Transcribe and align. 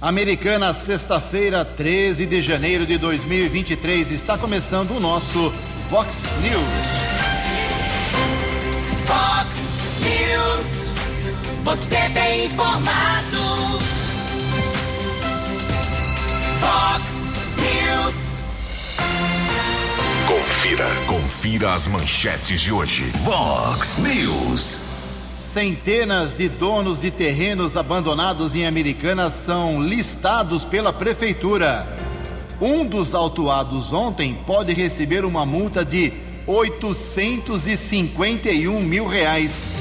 Americana, 0.00 0.72
sexta-feira, 0.72 1.62
13 1.62 2.24
de 2.24 2.40
janeiro 2.40 2.86
de 2.86 2.96
2023, 2.96 4.10
está 4.12 4.38
começando 4.38 4.92
o 4.92 5.00
nosso 5.00 5.52
Vox 5.90 6.24
News. 6.40 6.64
Vox 9.04 9.56
News, 10.00 10.94
você 11.62 11.98
tem 12.14 12.46
informado. 12.46 13.78
Vox 16.60 17.32
News. 17.58 18.42
Confira, 20.26 20.88
confira 21.06 21.74
as 21.74 21.86
manchetes 21.86 22.58
de 22.58 22.72
hoje. 22.72 23.04
Vox 23.22 23.98
News. 23.98 24.89
Centenas 25.52 26.32
de 26.32 26.48
donos 26.48 27.00
de 27.00 27.10
terrenos 27.10 27.76
abandonados 27.76 28.54
em 28.54 28.68
Americana 28.68 29.30
são 29.30 29.82
listados 29.82 30.64
pela 30.64 30.92
prefeitura. 30.92 31.84
Um 32.60 32.86
dos 32.86 33.16
autuados 33.16 33.92
ontem 33.92 34.38
pode 34.46 34.72
receber 34.72 35.24
uma 35.24 35.44
multa 35.44 35.84
de 35.84 36.12
851 36.46 38.78
mil 38.78 39.08
reais. 39.08 39.72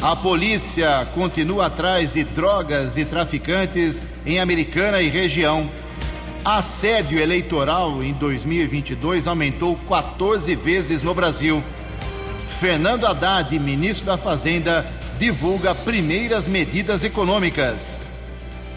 A 0.00 0.16
polícia 0.16 1.06
continua 1.14 1.66
atrás 1.66 2.14
de 2.14 2.24
drogas 2.24 2.96
e 2.96 3.04
traficantes 3.04 4.06
em 4.24 4.40
Americana 4.40 5.02
e 5.02 5.10
região. 5.10 5.68
Assédio 6.42 7.20
eleitoral 7.20 8.02
em 8.02 8.14
2022 8.14 9.26
aumentou 9.26 9.76
14 9.86 10.54
vezes 10.54 11.02
no 11.02 11.12
Brasil. 11.12 11.62
Fernando 12.48 13.06
Haddad, 13.06 13.58
ministro 13.58 14.06
da 14.06 14.16
Fazenda, 14.16 15.01
divulga 15.18 15.74
primeiras 15.74 16.46
medidas 16.46 17.04
econômicas. 17.04 18.00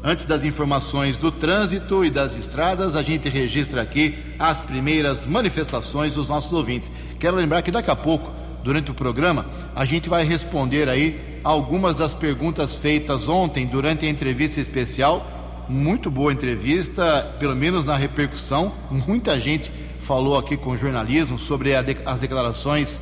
Antes 0.08 0.24
das 0.24 0.44
informações 0.44 1.16
do 1.16 1.32
trânsito 1.32 2.04
e 2.04 2.10
das 2.10 2.36
estradas, 2.36 2.94
a 2.94 3.02
gente 3.02 3.28
registra 3.28 3.82
aqui 3.82 4.14
as 4.38 4.60
primeiras 4.60 5.26
manifestações 5.26 6.14
dos 6.14 6.28
nossos 6.28 6.52
ouvintes. 6.52 6.92
Quero 7.18 7.36
lembrar 7.36 7.60
que 7.60 7.72
daqui 7.72 7.90
a 7.90 7.96
pouco, 7.96 8.30
durante 8.62 8.88
o 8.88 8.94
programa, 8.94 9.46
a 9.74 9.84
gente 9.84 10.08
vai 10.08 10.22
responder 10.22 10.88
aí 10.88 11.40
algumas 11.42 11.96
das 11.96 12.14
perguntas 12.14 12.76
feitas 12.76 13.26
ontem 13.28 13.66
durante 13.66 14.06
a 14.06 14.08
entrevista 14.08 14.60
especial. 14.60 15.26
Muito 15.68 16.08
boa 16.08 16.32
entrevista, 16.32 17.34
pelo 17.40 17.56
menos 17.56 17.84
na 17.84 17.96
repercussão. 17.96 18.70
Muita 18.88 19.40
gente 19.40 19.72
falou 19.98 20.38
aqui 20.38 20.56
com 20.56 20.70
o 20.70 20.76
jornalismo 20.76 21.36
sobre 21.36 21.74
as 21.74 22.20
declarações 22.20 23.00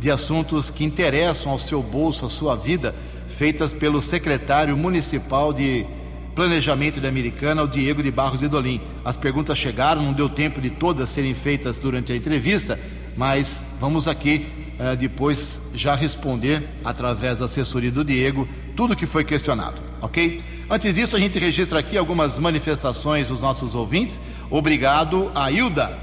de 0.00 0.10
assuntos 0.10 0.68
que 0.68 0.82
interessam 0.82 1.52
ao 1.52 1.60
seu 1.60 1.80
bolso, 1.80 2.26
à 2.26 2.28
sua 2.28 2.56
vida, 2.56 2.92
feitas 3.28 3.72
pelo 3.72 4.02
secretário 4.02 4.76
municipal 4.76 5.52
de 5.52 5.86
Planejamento 6.40 7.02
de 7.02 7.06
Americana, 7.06 7.62
o 7.62 7.68
Diego 7.68 8.02
de 8.02 8.10
Barros 8.10 8.40
de 8.40 8.48
Dolim. 8.48 8.80
As 9.04 9.14
perguntas 9.14 9.58
chegaram, 9.58 10.00
não 10.00 10.14
deu 10.14 10.26
tempo 10.26 10.58
de 10.58 10.70
todas 10.70 11.10
serem 11.10 11.34
feitas 11.34 11.78
durante 11.78 12.14
a 12.14 12.16
entrevista, 12.16 12.80
mas 13.14 13.66
vamos 13.78 14.08
aqui 14.08 14.46
uh, 14.78 14.96
depois 14.96 15.68
já 15.74 15.94
responder 15.94 16.66
através 16.82 17.40
da 17.40 17.44
assessoria 17.44 17.90
do 17.90 18.02
Diego 18.02 18.48
tudo 18.74 18.96
que 18.96 19.04
foi 19.04 19.22
questionado, 19.22 19.82
ok? 20.00 20.42
Antes 20.70 20.94
disso, 20.94 21.14
a 21.14 21.20
gente 21.20 21.38
registra 21.38 21.78
aqui 21.78 21.98
algumas 21.98 22.38
manifestações 22.38 23.28
dos 23.28 23.42
nossos 23.42 23.74
ouvintes. 23.74 24.18
Obrigado 24.48 25.30
a 25.34 25.50
Hilda, 25.50 25.94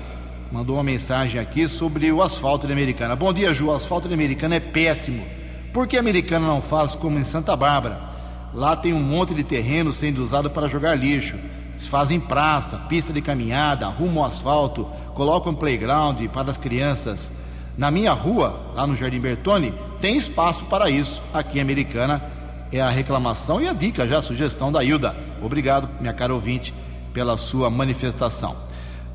mandou 0.51 0.75
uma 0.75 0.83
mensagem 0.83 1.41
aqui 1.41 1.67
sobre 1.67 2.11
o 2.11 2.21
asfalto 2.21 2.67
de 2.67 2.73
Americana. 2.73 3.15
Bom 3.15 3.33
dia, 3.33 3.51
Ju. 3.51 3.69
O 3.69 3.73
asfalto 3.73 4.07
de 4.07 4.13
Americana 4.13 4.57
é 4.57 4.59
péssimo. 4.59 5.25
Por 5.73 5.87
que 5.87 5.97
a 5.97 5.99
Americana 5.99 6.45
não 6.45 6.61
faz 6.61 6.93
como 6.93 7.17
em 7.17 7.23
Santa 7.23 7.55
Bárbara? 7.55 8.16
Lá 8.53 8.75
tem 8.75 8.93
um 8.93 8.99
monte 8.99 9.33
de 9.33 9.43
terreno 9.43 9.91
sendo 9.93 10.21
usado 10.21 10.49
para 10.49 10.67
jogar 10.67 10.95
lixo. 10.95 11.35
Eles 11.71 11.87
fazem 11.87 12.19
praça, 12.19 12.77
pista 12.89 13.13
de 13.13 13.21
caminhada, 13.21 13.85
arrumam 13.85 14.23
asfalto, 14.23 14.87
colocam 15.13 15.53
playground 15.53 16.19
para 16.27 16.49
as 16.49 16.57
crianças. 16.57 17.31
Na 17.77 17.91
minha 17.91 18.13
rua, 18.13 18.59
lá 18.73 18.87
no 18.87 18.95
Jardim 18.95 19.19
Bertone, 19.19 19.73
tem 20.01 20.17
espaço 20.17 20.65
para 20.65 20.89
isso. 20.89 21.21
Aqui 21.33 21.59
em 21.59 21.61
Americana 21.61 22.23
é 22.71 22.81
a 22.81 22.89
reclamação 22.89 23.61
e 23.61 23.67
a 23.67 23.73
dica, 23.73 24.07
já 24.07 24.17
a 24.17 24.21
sugestão 24.21 24.71
da 24.71 24.83
Hilda. 24.83 25.15
Obrigado, 25.41 25.87
minha 25.99 26.13
cara 26.13 26.33
ouvinte, 26.33 26.73
pela 27.13 27.37
sua 27.37 27.69
manifestação. 27.69 28.55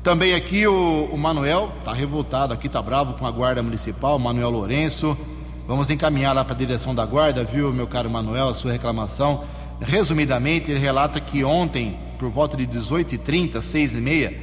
Também 0.01 0.33
aqui 0.33 0.65
o, 0.67 1.09
o 1.11 1.17
Manuel 1.17 1.71
está 1.79 1.93
revoltado 1.93 2.53
aqui, 2.53 2.67
está 2.67 2.81
bravo 2.81 3.13
com 3.13 3.25
a 3.25 3.31
guarda 3.31 3.63
municipal, 3.63 4.17
Manuel 4.17 4.49
Lourenço. 4.49 5.17
Vamos 5.65 5.89
encaminhar 5.89 6.35
lá 6.35 6.43
para 6.43 6.55
a 6.55 6.57
direção 6.57 6.93
da 6.93 7.05
guarda, 7.05 7.41
viu, 7.41 7.71
meu 7.71 7.87
caro 7.87 8.09
Manuel, 8.09 8.49
a 8.49 8.53
sua 8.53 8.73
reclamação. 8.73 9.45
Resumidamente, 9.79 10.69
ele 10.69 10.79
relata 10.79 11.21
que 11.21 11.41
ontem, 11.45 11.97
por 12.19 12.29
volta 12.29 12.57
de 12.57 12.67
18h30, 12.67 13.59
6h30, 13.59 14.33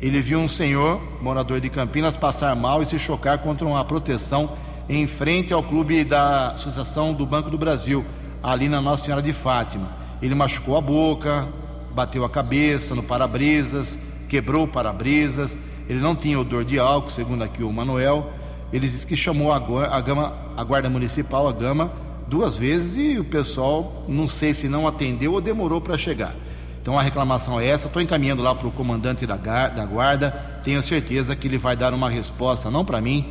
ele 0.00 0.20
viu 0.22 0.38
um 0.38 0.48
senhor, 0.48 0.98
morador 1.20 1.60
de 1.60 1.68
Campinas, 1.68 2.16
passar 2.16 2.56
mal 2.56 2.80
e 2.80 2.86
se 2.86 2.98
chocar 2.98 3.38
contra 3.38 3.66
uma 3.66 3.84
proteção 3.84 4.50
em 4.88 5.06
frente 5.06 5.52
ao 5.52 5.62
clube 5.62 6.04
da 6.04 6.52
Associação 6.52 7.12
do 7.12 7.26
Banco 7.26 7.50
do 7.50 7.58
Brasil, 7.58 8.02
ali 8.42 8.66
na 8.66 8.80
Nossa 8.80 9.04
Senhora 9.04 9.22
de 9.22 9.32
Fátima. 9.34 9.90
Ele 10.22 10.34
machucou 10.34 10.78
a 10.78 10.80
boca, 10.80 11.46
bateu 11.94 12.24
a 12.24 12.30
cabeça 12.30 12.94
no 12.94 13.02
para-brisas, 13.02 13.98
quebrou 14.26 14.64
o 14.64 14.68
para-brisas. 14.68 15.58
Ele 15.86 16.00
não 16.00 16.16
tinha 16.16 16.40
odor 16.40 16.64
de 16.64 16.78
álcool, 16.78 17.10
segundo 17.10 17.44
aqui 17.44 17.62
o 17.62 17.70
Manuel 17.70 18.32
ele 18.72 18.88
disse 18.88 19.06
que 19.06 19.16
chamou 19.16 19.52
a, 19.52 19.56
a, 19.56 20.00
gama, 20.00 20.34
a 20.56 20.64
guarda 20.64 20.88
municipal, 20.88 21.48
a 21.48 21.52
gama, 21.52 21.90
duas 22.28 22.56
vezes 22.56 22.96
e 22.96 23.18
o 23.18 23.24
pessoal, 23.24 24.04
não 24.08 24.26
sei 24.26 24.54
se 24.54 24.68
não 24.68 24.86
atendeu 24.86 25.34
ou 25.34 25.40
demorou 25.40 25.80
para 25.80 25.98
chegar. 25.98 26.34
Então 26.80 26.98
a 26.98 27.02
reclamação 27.02 27.60
é 27.60 27.68
essa. 27.68 27.86
Estou 27.86 28.02
encaminhando 28.02 28.42
lá 28.42 28.54
para 28.54 28.66
o 28.66 28.72
comandante 28.72 29.24
da, 29.24 29.36
da 29.36 29.84
guarda. 29.84 30.30
Tenho 30.64 30.82
certeza 30.82 31.36
que 31.36 31.46
ele 31.46 31.58
vai 31.58 31.76
dar 31.76 31.94
uma 31.94 32.10
resposta, 32.10 32.70
não 32.70 32.84
para 32.84 33.00
mim, 33.00 33.24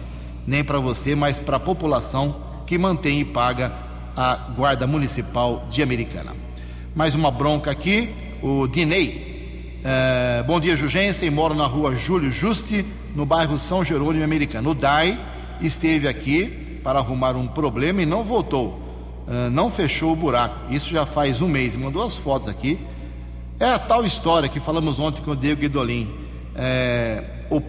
nem 0.47 0.63
para 0.63 0.79
você, 0.79 1.15
mas 1.15 1.37
para 1.37 1.57
a 1.57 1.59
população 1.59 2.35
que 2.65 2.77
mantém 2.77 3.19
e 3.19 3.25
paga 3.25 3.73
a 4.15 4.35
guarda 4.55 4.87
municipal 4.87 5.65
de 5.69 5.83
Americana. 5.83 6.33
Mais 6.95 7.15
uma 7.15 7.29
bronca 7.29 7.71
aqui. 7.71 8.09
O 8.41 8.67
Dinei. 8.67 9.79
É, 9.83 10.43
bom 10.47 10.59
dia, 10.59 10.75
Jugensen. 10.75 11.29
Moro 11.29 11.53
na 11.53 11.65
rua 11.65 11.95
Júlio 11.95 12.31
Juste, 12.31 12.85
no 13.15 13.25
bairro 13.25 13.57
São 13.57 13.83
Jerônimo 13.83 14.23
Americano. 14.23 14.69
O 14.69 14.73
DAI 14.73 15.19
esteve 15.59 16.07
aqui 16.07 16.70
para 16.83 16.99
arrumar 16.99 17.35
um 17.35 17.47
problema 17.47 18.01
e 18.01 18.05
não 18.05 18.23
voltou, 18.23 18.79
uh, 19.27 19.49
não 19.51 19.69
fechou 19.69 20.11
o 20.13 20.15
buraco. 20.15 20.73
Isso 20.73 20.89
já 20.89 21.05
faz 21.05 21.41
um 21.41 21.47
mês, 21.47 21.75
mandou 21.75 22.03
as 22.03 22.15
fotos 22.15 22.47
aqui. 22.47 22.79
É 23.59 23.69
a 23.69 23.79
tal 23.79 24.03
história 24.03 24.49
que 24.49 24.59
falamos 24.59 24.99
ontem 24.99 25.21
com 25.21 25.31
o 25.31 25.35
Diego 25.35 25.61
Guidolin. 25.61 26.11
É, 26.55 27.23
o, 27.49 27.61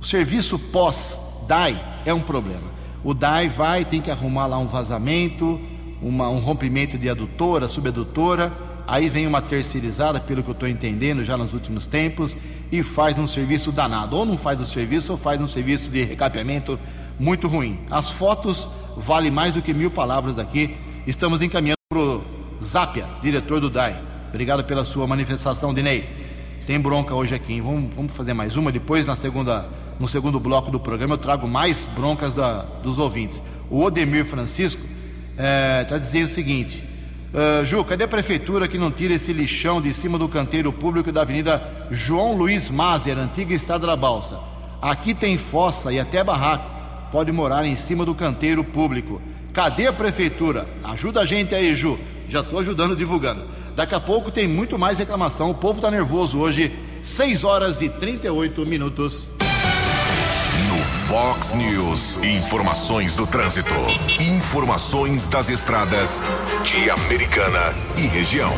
o 0.00 0.04
serviço 0.04 0.58
pós-DAI 0.58 1.80
é 2.04 2.12
um 2.12 2.20
problema. 2.20 2.70
O 3.02 3.14
DAI 3.14 3.48
vai, 3.48 3.84
tem 3.84 4.00
que 4.00 4.10
arrumar 4.10 4.46
lá 4.46 4.58
um 4.58 4.66
vazamento, 4.66 5.58
uma, 6.02 6.28
um 6.28 6.38
rompimento 6.38 6.98
de 6.98 7.08
adutora, 7.08 7.68
subadutora, 7.68 8.52
aí 8.86 9.08
vem 9.08 9.26
uma 9.26 9.40
terceirizada, 9.40 10.20
pelo 10.20 10.42
que 10.42 10.50
eu 10.50 10.52
estou 10.52 10.68
entendendo 10.68 11.24
já 11.24 11.36
nos 11.36 11.54
últimos 11.54 11.86
tempos, 11.86 12.36
e 12.70 12.82
faz 12.82 13.18
um 13.18 13.26
serviço 13.26 13.72
danado. 13.72 14.16
Ou 14.16 14.26
não 14.26 14.36
faz 14.36 14.60
o 14.60 14.64
serviço, 14.66 15.12
ou 15.12 15.18
faz 15.18 15.40
um 15.40 15.46
serviço 15.46 15.90
de 15.90 16.02
recapeamento 16.02 16.78
muito 17.18 17.48
ruim. 17.48 17.78
As 17.90 18.10
fotos 18.10 18.68
valem 18.96 19.30
mais 19.30 19.54
do 19.54 19.62
que 19.62 19.72
mil 19.72 19.90
palavras 19.90 20.38
aqui. 20.38 20.76
Estamos 21.06 21.42
encaminhando 21.42 21.78
para 21.88 21.98
o 21.98 22.24
Zapia, 22.62 23.06
diretor 23.22 23.60
do 23.60 23.68
DAI. 23.68 24.00
Obrigado 24.28 24.64
pela 24.64 24.84
sua 24.84 25.06
manifestação, 25.06 25.74
Dinei. 25.74 26.08
Tem 26.66 26.80
bronca 26.80 27.14
hoje 27.14 27.34
aqui, 27.34 27.54
hein? 27.54 27.60
Vamos, 27.60 27.94
vamos 27.94 28.16
fazer 28.16 28.32
mais 28.34 28.56
uma. 28.56 28.70
Depois, 28.70 29.06
na 29.06 29.16
segunda, 29.16 29.66
no 29.98 30.06
segundo 30.06 30.38
bloco 30.38 30.70
do 30.70 30.78
programa, 30.78 31.14
eu 31.14 31.18
trago 31.18 31.46
mais 31.48 31.84
broncas 31.84 32.34
da, 32.34 32.62
dos 32.82 32.98
ouvintes. 32.98 33.42
O 33.68 33.82
Odemir 33.82 34.24
Francisco 34.24 34.82
está 35.32 35.42
é, 35.42 35.84
tá 35.84 35.98
dizendo 35.98 36.26
o 36.26 36.30
seguinte: 36.30 36.84
uh, 37.34 37.64
Ju, 37.64 37.84
cadê 37.84 38.04
a 38.04 38.08
prefeitura 38.08 38.68
que 38.68 38.78
não 38.78 38.90
tira 38.90 39.12
esse 39.12 39.32
lixão 39.32 39.82
de 39.82 39.92
cima 39.92 40.18
do 40.18 40.28
canteiro 40.28 40.72
público 40.72 41.10
da 41.10 41.22
Avenida 41.22 41.86
João 41.90 42.36
Luiz 42.36 42.70
Mazer, 42.70 43.18
antiga 43.18 43.52
Estrada 43.52 43.86
da 43.86 43.96
Balsa? 43.96 44.38
Aqui 44.80 45.14
tem 45.14 45.36
fossa 45.36 45.92
e 45.92 46.00
até 46.00 46.22
barraco. 46.24 46.70
Pode 47.12 47.30
morar 47.30 47.66
em 47.66 47.76
cima 47.76 48.06
do 48.06 48.14
canteiro 48.14 48.64
público. 48.64 49.20
Cadê 49.52 49.86
a 49.86 49.92
prefeitura? 49.92 50.66
Ajuda 50.82 51.20
a 51.20 51.24
gente 51.26 51.54
aí, 51.54 51.74
Ju. 51.74 51.98
Já 52.26 52.40
estou 52.40 52.58
ajudando, 52.58 52.96
divulgando. 52.96 53.42
Daqui 53.76 53.94
a 53.94 54.00
pouco 54.00 54.30
tem 54.30 54.48
muito 54.48 54.78
mais 54.78 54.98
reclamação. 54.98 55.50
O 55.50 55.54
povo 55.54 55.74
está 55.78 55.90
nervoso 55.90 56.38
hoje. 56.38 56.72
6 57.02 57.44
horas 57.44 57.82
e 57.82 57.90
38 57.90 58.64
minutos. 58.64 59.28
No 60.70 60.78
Fox 60.82 61.52
News, 61.52 62.24
informações 62.24 63.14
do 63.14 63.26
trânsito. 63.26 63.74
Informações 64.18 65.26
das 65.26 65.50
estradas 65.50 66.22
de 66.64 66.88
Americana 66.88 67.74
e 67.98 68.06
região. 68.06 68.52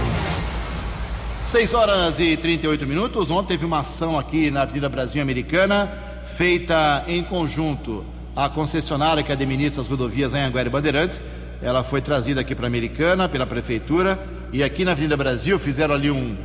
6 1.43 1.75
horas 1.75 2.21
e 2.21 2.37
38 2.37 2.87
minutos. 2.87 3.33
Ontem 3.33 3.55
teve 3.55 3.67
uma 3.67 3.81
ação 3.81 4.17
aqui 4.17 4.49
na 4.49 4.63
Avenida 4.63 4.89
Brasil 4.89 5.21
Americana, 5.21 5.93
feita 6.23 7.05
em 7.09 7.21
conjunto 7.21 8.14
a 8.37 8.49
concessionária 8.49 9.23
que 9.23 9.33
administra 9.33 9.81
as 9.81 9.89
rodovias 9.89 10.35
Anhanguera 10.35 10.69
e 10.69 10.71
Bandeirantes. 10.71 11.23
Ela 11.63 11.85
foi 11.85 12.01
trazida 12.01 12.41
aqui 12.41 12.55
para 12.55 12.67
a 12.67 12.69
Americana 12.69 13.29
pela 13.29 13.47
prefeitura 13.47 14.19
e 14.53 14.63
aqui 14.63 14.85
na 14.85 14.93
Avenida 14.93 15.17
Brasil 15.17 15.59
fizeram 15.59 15.95
ali 15.95 16.11
um, 16.11 16.37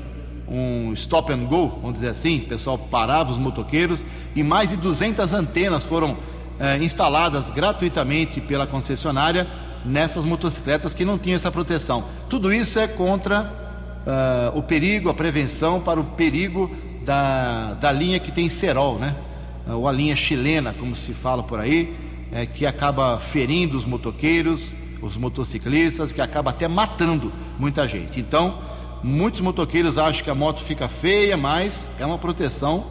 um 0.47 0.93
stop 0.93 1.31
and 1.31 1.45
go, 1.45 1.67
vamos 1.81 1.93
dizer 1.93 2.09
assim. 2.09 2.39
O 2.39 2.47
pessoal 2.47 2.77
parava 2.77 3.31
os 3.31 3.37
motoqueiros 3.37 4.05
e 4.35 4.43
mais 4.43 4.69
de 4.69 4.77
200 4.77 5.33
antenas 5.33 5.85
foram 5.85 6.15
eh, 6.59 6.77
instaladas 6.77 7.49
gratuitamente 7.49 8.39
pela 8.39 8.67
concessionária 8.67 9.47
nessas 9.85 10.25
motocicletas 10.25 10.93
que 10.93 11.05
não 11.05 11.17
tinham 11.17 11.35
essa 11.35 11.51
proteção. 11.51 12.03
Tudo 12.29 12.53
isso 12.53 12.79
é 12.79 12.87
contra 12.87 13.41
uh, 14.05 14.57
o 14.57 14.61
perigo, 14.61 15.09
a 15.09 15.13
prevenção 15.13 15.79
para 15.79 15.99
o 15.99 16.03
perigo 16.03 16.69
da, 17.03 17.73
da 17.75 17.91
linha 17.91 18.19
que 18.19 18.31
tem 18.31 18.49
cerol, 18.49 18.99
né? 18.99 19.15
Ou 19.75 19.87
a 19.87 19.91
linha 19.91 20.15
chilena, 20.15 20.73
como 20.73 20.95
se 20.95 21.13
fala 21.13 21.43
por 21.43 21.59
aí, 21.59 21.95
é, 22.31 22.45
que 22.45 22.65
acaba 22.65 23.19
ferindo 23.19 23.77
os 23.77 23.85
motoqueiros, 23.85 24.75
os 25.01 25.17
motociclistas, 25.17 26.11
que 26.11 26.21
acaba 26.21 26.51
até 26.51 26.67
matando 26.67 27.31
muita 27.57 27.87
gente. 27.87 28.19
Então, 28.19 28.59
muitos 29.03 29.39
motoqueiros 29.39 29.97
acham 29.97 30.23
que 30.23 30.29
a 30.29 30.35
moto 30.35 30.61
fica 30.61 30.87
feia, 30.87 31.37
mas 31.37 31.89
é 31.99 32.05
uma 32.05 32.17
proteção, 32.17 32.85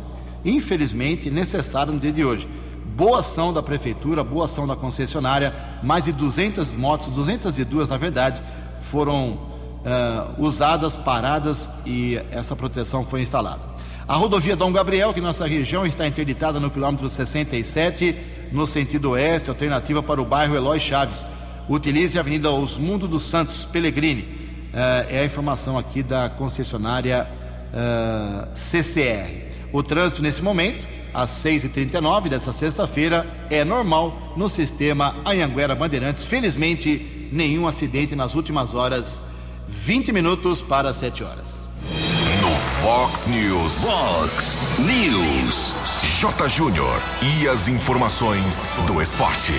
infelizmente, 0.44 1.30
necessária 1.30 1.92
no 1.92 2.00
dia 2.00 2.12
de 2.12 2.24
hoje. 2.24 2.48
Boa 2.96 3.20
ação 3.20 3.52
da 3.52 3.62
prefeitura, 3.62 4.24
boa 4.24 4.46
ação 4.46 4.66
da 4.66 4.74
concessionária, 4.74 5.54
mais 5.82 6.06
de 6.06 6.12
200 6.12 6.72
motos, 6.72 7.08
202 7.08 7.90
na 7.90 7.96
verdade, 7.96 8.42
foram 8.80 9.38
uh, 9.84 10.44
usadas, 10.44 10.96
paradas 10.96 11.70
e 11.86 12.20
essa 12.30 12.56
proteção 12.56 13.04
foi 13.04 13.22
instalada. 13.22 13.77
A 14.08 14.16
rodovia 14.16 14.56
Dom 14.56 14.72
Gabriel, 14.72 15.12
que 15.12 15.20
nossa 15.20 15.46
região 15.46 15.84
está 15.84 16.08
interditada 16.08 16.58
no 16.58 16.70
quilômetro 16.70 17.10
67, 17.10 18.16
no 18.50 18.66
sentido 18.66 19.10
oeste, 19.10 19.50
alternativa 19.50 20.02
para 20.02 20.18
o 20.18 20.24
bairro 20.24 20.56
Eloy 20.56 20.80
Chaves. 20.80 21.26
Utilize 21.68 22.16
a 22.16 22.22
Avenida 22.22 22.50
Osmundo 22.50 23.06
dos 23.06 23.24
Santos 23.24 23.66
Pellegrini. 23.66 24.22
Uh, 24.22 25.04
é 25.10 25.18
a 25.20 25.24
informação 25.26 25.76
aqui 25.76 26.02
da 26.02 26.30
concessionária 26.30 27.28
eh, 27.70 28.48
CCR. 28.54 29.30
O 29.74 29.82
trânsito 29.82 30.22
nesse 30.22 30.40
momento, 30.40 30.86
às 31.12 31.28
6h39 31.28 32.30
dessa 32.30 32.50
sexta-feira, 32.50 33.26
é 33.50 33.62
normal 33.62 34.32
no 34.38 34.48
sistema 34.48 35.14
Anhanguera 35.22 35.74
Bandeirantes. 35.74 36.24
Felizmente, 36.24 37.28
nenhum 37.30 37.66
acidente 37.66 38.16
nas 38.16 38.34
últimas 38.34 38.74
horas. 38.74 39.22
20 39.68 40.12
minutos 40.12 40.62
para 40.62 40.94
7 40.94 41.22
horas. 41.22 41.67
Fox 42.80 43.26
News. 43.26 43.82
Fox 43.82 44.56
News. 44.78 45.74
J. 46.20 46.48
Júnior. 46.48 47.02
E 47.20 47.48
as 47.48 47.66
informações 47.66 48.78
do 48.86 49.02
esporte. 49.02 49.52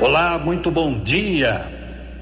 Olá, 0.00 0.38
muito 0.38 0.70
bom 0.70 0.98
dia. 0.98 1.70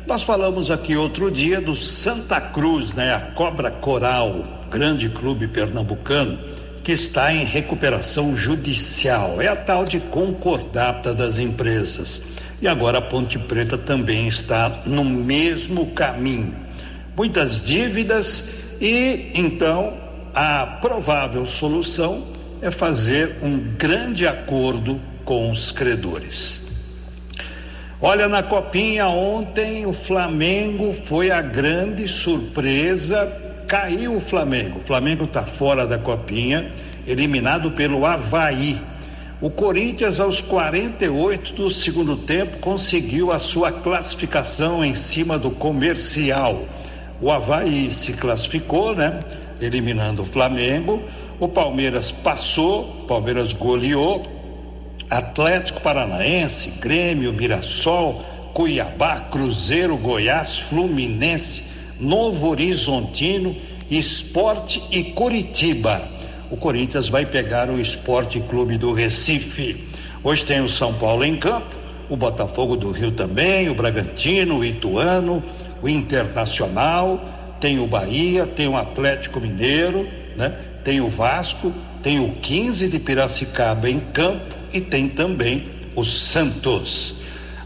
Nós 0.08 0.24
falamos 0.24 0.72
aqui 0.72 0.96
outro 0.96 1.30
dia 1.30 1.60
do 1.60 1.76
Santa 1.76 2.40
Cruz, 2.40 2.92
né? 2.94 3.14
A 3.14 3.20
Cobra 3.20 3.70
Coral, 3.70 4.42
grande 4.68 5.08
clube 5.08 5.46
pernambucano, 5.46 6.36
que 6.82 6.90
está 6.90 7.32
em 7.32 7.44
recuperação 7.44 8.36
judicial. 8.36 9.40
É 9.40 9.46
a 9.46 9.54
tal 9.54 9.84
de 9.84 10.00
concordata 10.00 11.14
das 11.14 11.38
empresas. 11.38 12.22
E 12.60 12.66
agora 12.66 12.98
a 12.98 13.02
Ponte 13.02 13.38
Preta 13.38 13.78
também 13.78 14.26
está 14.26 14.82
no 14.84 15.04
mesmo 15.04 15.86
caminho. 15.92 16.52
Muitas 17.16 17.62
dívidas 17.62 18.63
e 18.80 19.30
então 19.34 19.94
a 20.34 20.66
provável 20.80 21.46
solução 21.46 22.24
é 22.60 22.70
fazer 22.70 23.36
um 23.42 23.58
grande 23.76 24.26
acordo 24.26 25.00
com 25.24 25.50
os 25.50 25.70
credores. 25.70 26.64
Olha, 28.00 28.28
na 28.28 28.42
Copinha 28.42 29.06
ontem 29.06 29.86
o 29.86 29.92
Flamengo 29.92 30.92
foi 30.92 31.30
a 31.30 31.40
grande 31.40 32.06
surpresa, 32.08 33.26
caiu 33.66 34.16
o 34.16 34.20
Flamengo. 34.20 34.78
O 34.78 34.82
Flamengo 34.82 35.24
está 35.24 35.44
fora 35.44 35.86
da 35.86 35.98
Copinha, 35.98 36.72
eliminado 37.06 37.70
pelo 37.70 38.04
Havaí. 38.04 38.78
O 39.40 39.50
Corinthians, 39.50 40.20
aos 40.20 40.40
48 40.40 41.54
do 41.54 41.70
segundo 41.70 42.16
tempo, 42.16 42.58
conseguiu 42.58 43.32
a 43.32 43.38
sua 43.38 43.70
classificação 43.70 44.84
em 44.84 44.94
cima 44.94 45.38
do 45.38 45.50
comercial. 45.50 46.64
O 47.24 47.32
Havaí 47.32 47.90
se 47.90 48.12
classificou, 48.12 48.94
né? 48.94 49.18
Eliminando 49.58 50.20
o 50.20 50.26
Flamengo. 50.26 51.02
O 51.40 51.48
Palmeiras 51.48 52.12
passou, 52.12 52.84
Palmeiras 53.08 53.54
goleou. 53.54 54.22
Atlético 55.08 55.80
Paranaense, 55.80 56.72
Grêmio, 56.72 57.32
Mirassol, 57.32 58.22
Cuiabá, 58.52 59.20
Cruzeiro, 59.20 59.96
Goiás, 59.96 60.58
Fluminense, 60.58 61.62
Novo 61.98 62.50
Horizontino, 62.50 63.56
Esporte 63.90 64.82
e 64.90 65.04
Curitiba. 65.04 66.06
O 66.50 66.58
Corinthians 66.58 67.08
vai 67.08 67.24
pegar 67.24 67.70
o 67.70 67.80
Esporte 67.80 68.38
Clube 68.38 68.76
do 68.76 68.92
Recife. 68.92 69.82
Hoje 70.22 70.44
tem 70.44 70.60
o 70.60 70.68
São 70.68 70.92
Paulo 70.92 71.24
em 71.24 71.36
campo, 71.36 71.74
o 72.10 72.18
Botafogo 72.18 72.76
do 72.76 72.90
Rio 72.90 73.12
também, 73.12 73.70
o 73.70 73.74
Bragantino, 73.74 74.58
o 74.58 74.64
Ituano, 74.64 75.42
o 75.84 75.88
Internacional, 75.88 77.22
tem 77.60 77.78
o 77.78 77.86
Bahia, 77.86 78.46
tem 78.46 78.66
o 78.66 78.74
Atlético 78.74 79.38
Mineiro, 79.38 80.08
né? 80.34 80.56
tem 80.82 81.02
o 81.02 81.08
Vasco, 81.08 81.70
tem 82.02 82.18
o 82.18 82.32
15 82.36 82.88
de 82.88 82.98
Piracicaba 82.98 83.90
em 83.90 84.00
campo 84.00 84.54
e 84.72 84.80
tem 84.80 85.10
também 85.10 85.68
o 85.94 86.02
Santos. 86.02 87.16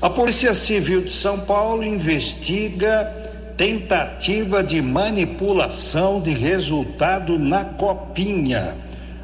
A 0.02 0.10
Polícia 0.10 0.52
Civil 0.52 1.02
de 1.02 1.12
São 1.12 1.38
Paulo 1.38 1.84
investiga 1.84 3.04
tentativa 3.56 4.64
de 4.64 4.82
manipulação 4.82 6.20
de 6.20 6.30
resultado 6.30 7.38
na 7.38 7.64
Copinha. 7.64 8.76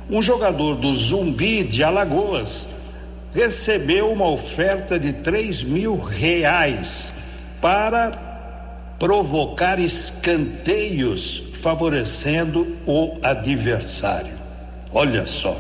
Um 0.09 0.23
jogador 0.23 0.77
do 0.77 0.95
Zumbi 0.95 1.65
de 1.65 1.83
Alagoas 1.83 2.69
recebeu 3.35 4.13
uma 4.13 4.29
oferta 4.29 5.01
de 5.01 5.13
3 5.13 5.65
mil 5.65 5.97
reais 5.97 7.13
para 7.61 8.34
provocar 8.99 9.79
escanteios 9.79 11.43
favorecendo 11.55 12.67
o 12.87 13.17
adversário. 13.23 14.35
Olha 14.93 15.27
só. 15.27 15.57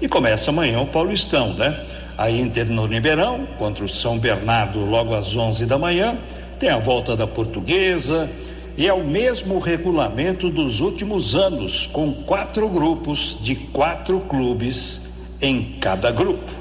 E 0.00 0.08
começa 0.08 0.50
amanhã 0.50 0.80
o 0.80 0.86
Paulistão, 0.86 1.54
né? 1.54 1.78
A 2.18 2.30
Inter 2.30 2.66
no 2.66 2.86
Ribeirão 2.86 3.46
contra 3.58 3.84
o 3.84 3.88
São 3.88 4.18
Bernardo 4.18 4.84
logo 4.84 5.14
às 5.14 5.36
11 5.36 5.66
da 5.66 5.78
manhã. 5.78 6.18
Tem 6.58 6.68
a 6.68 6.78
volta 6.78 7.16
da 7.16 7.26
Portuguesa 7.26 8.28
e 8.76 8.86
é 8.86 8.92
o 8.92 9.04
mesmo 9.04 9.58
regulamento 9.58 10.50
dos 10.50 10.80
últimos 10.80 11.34
anos, 11.34 11.86
com 11.86 12.12
quatro 12.12 12.68
grupos 12.68 13.38
de 13.40 13.54
quatro 13.54 14.20
clubes 14.20 15.02
em 15.40 15.76
cada 15.80 16.10
grupo. 16.10 16.52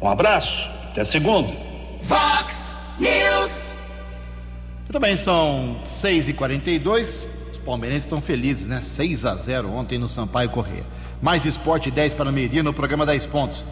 Um 0.00 0.08
abraço 0.08 0.68
Até 0.90 1.04
segunda. 1.04 1.48
Fox 2.00 2.76
News. 2.98 3.71
Muito 4.92 5.00
bem, 5.00 5.16
são 5.16 5.78
6h42. 5.82 7.26
Os 7.50 7.56
palmeirenses 7.64 8.04
estão 8.04 8.20
felizes, 8.20 8.66
né? 8.66 8.82
6 8.82 9.24
a 9.24 9.34
0 9.34 9.72
ontem 9.72 9.98
no 9.98 10.06
Sampaio 10.06 10.50
Correia. 10.50 10.84
Mais 11.22 11.46
esporte 11.46 11.90
10 11.90 12.12
para 12.12 12.30
meio-dia 12.30 12.62
no 12.62 12.74
programa 12.74 13.06
10 13.06 13.24
pontos. 13.24 13.64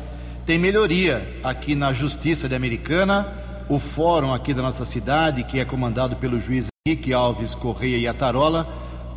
Tem 0.47 0.59
melhoria 0.59 1.23
aqui 1.45 1.75
na 1.75 1.93
Justiça 1.93 2.49
de 2.49 2.55
Americana. 2.55 3.29
O 3.69 3.79
fórum 3.79 4.33
aqui 4.33 4.55
da 4.55 4.63
nossa 4.63 4.87
cidade, 4.87 5.45
que 5.45 5.61
é 5.61 5.65
comandado 5.67 6.17
pelo 6.17 6.41
juiz 6.41 6.69
Henrique 6.89 7.13
Alves 7.13 7.55
Correia 7.55 7.99
e 7.99 8.09
Atarola, 8.09 8.67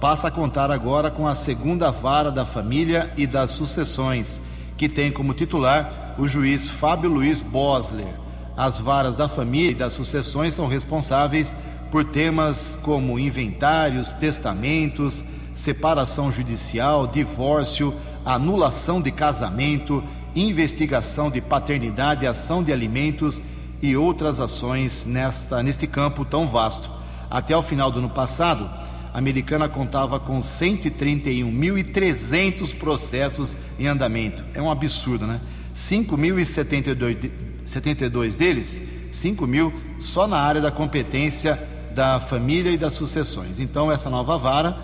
passa 0.02 0.28
a 0.28 0.32
contar 0.32 0.72
agora 0.72 1.10
com 1.10 1.26
a 1.26 1.34
segunda 1.34 1.90
vara 1.90 2.30
da 2.30 2.46
família 2.46 3.14
e 3.16 3.26
das 3.26 3.52
sucessões, 3.52 4.42
que 4.78 4.90
tem 4.90 5.10
como 5.10 5.34
titular 5.34 6.16
o 6.18 6.28
juiz 6.28 6.70
Fábio 6.70 7.10
Luiz 7.10 7.40
Bosler. 7.40 8.14
As 8.58 8.78
varas 8.78 9.16
da 9.16 9.30
família 9.30 9.72
e 9.72 9.76
das 9.76 9.94
sucessões 9.94 10.54
são 10.54 10.68
responsáveis 10.68 11.56
por 11.94 12.04
temas 12.04 12.78
como 12.82 13.18
inventários, 13.20 14.12
testamentos, 14.14 15.24
separação 15.54 16.32
judicial, 16.32 17.06
divórcio, 17.06 17.94
anulação 18.26 19.00
de 19.00 19.12
casamento, 19.12 20.04
investigação 20.36 21.30
de 21.30 21.40
paternidade, 21.40 22.26
ação 22.26 22.64
de 22.64 22.74
alimentos 22.74 23.44
e 23.80 23.96
outras 23.96 24.40
ações 24.40 25.06
nesta, 25.06 25.62
neste 25.62 25.86
campo 25.86 26.26
tão 26.26 26.48
vasto. 26.48 26.90
Até 27.30 27.56
o 27.56 27.62
final 27.62 27.92
do 27.92 28.00
ano 28.00 28.10
passado, 28.10 28.68
a 29.14 29.20
americana 29.20 29.70
contava 29.70 30.20
com 30.20 30.40
131.300 30.40 32.76
processos 32.76 33.56
em 33.78 33.86
andamento. 33.86 34.44
É 34.56 34.62
um 34.64 34.72
absurdo, 34.72 35.28
né? 35.28 35.40
5.072 35.76 37.30
72 37.64 38.36
deles, 38.36 38.82
5 39.12 39.46
mil 39.46 39.72
só 40.00 40.28
na 40.28 40.38
área 40.38 40.60
da 40.60 40.72
competência 40.72 41.72
da 41.94 42.20
família 42.20 42.72
e 42.72 42.78
das 42.78 42.94
sucessões. 42.94 43.60
Então, 43.60 43.92
essa 43.92 44.10
nova 44.10 44.38
vara 44.38 44.76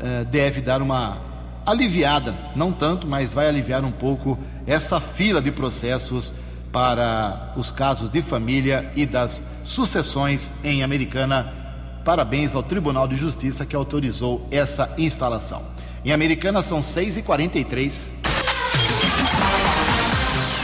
eh, 0.00 0.24
deve 0.24 0.60
dar 0.60 0.82
uma 0.82 1.16
aliviada, 1.64 2.34
não 2.54 2.72
tanto, 2.72 3.06
mas 3.06 3.32
vai 3.32 3.48
aliviar 3.48 3.84
um 3.84 3.92
pouco 3.92 4.38
essa 4.66 5.00
fila 5.00 5.40
de 5.40 5.50
processos 5.50 6.34
para 6.72 7.52
os 7.56 7.70
casos 7.70 8.10
de 8.10 8.22
família 8.22 8.90
e 8.96 9.06
das 9.06 9.48
sucessões 9.62 10.52
em 10.64 10.82
Americana. 10.82 11.52
Parabéns 12.04 12.54
ao 12.54 12.62
Tribunal 12.62 13.06
de 13.06 13.16
Justiça 13.16 13.64
que 13.64 13.76
autorizou 13.76 14.46
essa 14.50 14.92
instalação. 14.98 15.62
Em 16.04 16.12
Americana 16.12 16.62
são 16.62 16.80
6h43. 16.80 18.14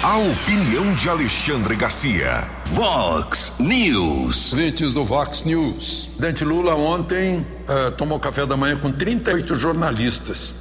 A 0.00 0.17
opinião 0.17 0.95
de 0.95 1.09
Alexandre 1.09 1.75
Garcia. 1.75 2.47
Vox 2.67 3.55
News. 3.59 4.52
Ouvintes 4.52 4.93
do 4.93 5.05
Vox 5.05 5.43
News. 5.43 6.05
O 6.07 6.19
presidente 6.19 6.45
Lula 6.45 6.76
ontem 6.76 7.38
uh, 7.38 7.90
tomou 7.97 8.21
café 8.21 8.47
da 8.47 8.57
manhã 8.57 8.76
com 8.76 8.93
38 8.93 9.59
jornalistas 9.59 10.55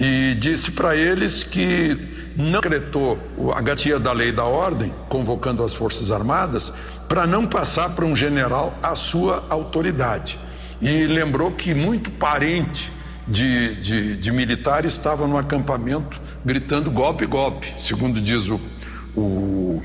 e 0.00 0.36
disse 0.36 0.70
para 0.70 0.94
eles 0.94 1.42
que 1.42 1.98
não 2.36 2.60
decretou 2.60 3.18
a 3.56 3.60
garantia 3.60 3.98
da 3.98 4.12
lei 4.12 4.30
da 4.30 4.44
ordem, 4.44 4.94
convocando 5.08 5.64
as 5.64 5.74
Forças 5.74 6.12
Armadas, 6.12 6.72
para 7.08 7.26
não 7.26 7.44
passar 7.44 7.90
para 7.90 8.04
um 8.04 8.14
general 8.14 8.72
a 8.80 8.94
sua 8.94 9.44
autoridade. 9.50 10.38
E 10.80 11.06
lembrou 11.08 11.50
que 11.50 11.74
muito 11.74 12.08
parente 12.12 12.92
de, 13.26 13.74
de, 13.74 14.16
de 14.16 14.30
militar 14.30 14.84
estava 14.84 15.26
no 15.26 15.36
acampamento 15.36 16.22
gritando 16.44 16.88
golpe, 16.88 17.26
golpe, 17.26 17.74
segundo 17.76 18.20
diz 18.20 18.48
o 18.48 18.60
o, 19.16 19.82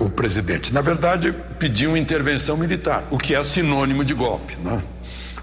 o 0.00 0.10
presidente. 0.10 0.74
Na 0.74 0.80
verdade, 0.80 1.34
pediu 1.58 1.96
intervenção 1.96 2.56
militar, 2.56 3.04
o 3.10 3.18
que 3.18 3.34
é 3.34 3.42
sinônimo 3.42 4.04
de 4.04 4.14
golpe. 4.14 4.56
Né? 4.62 4.82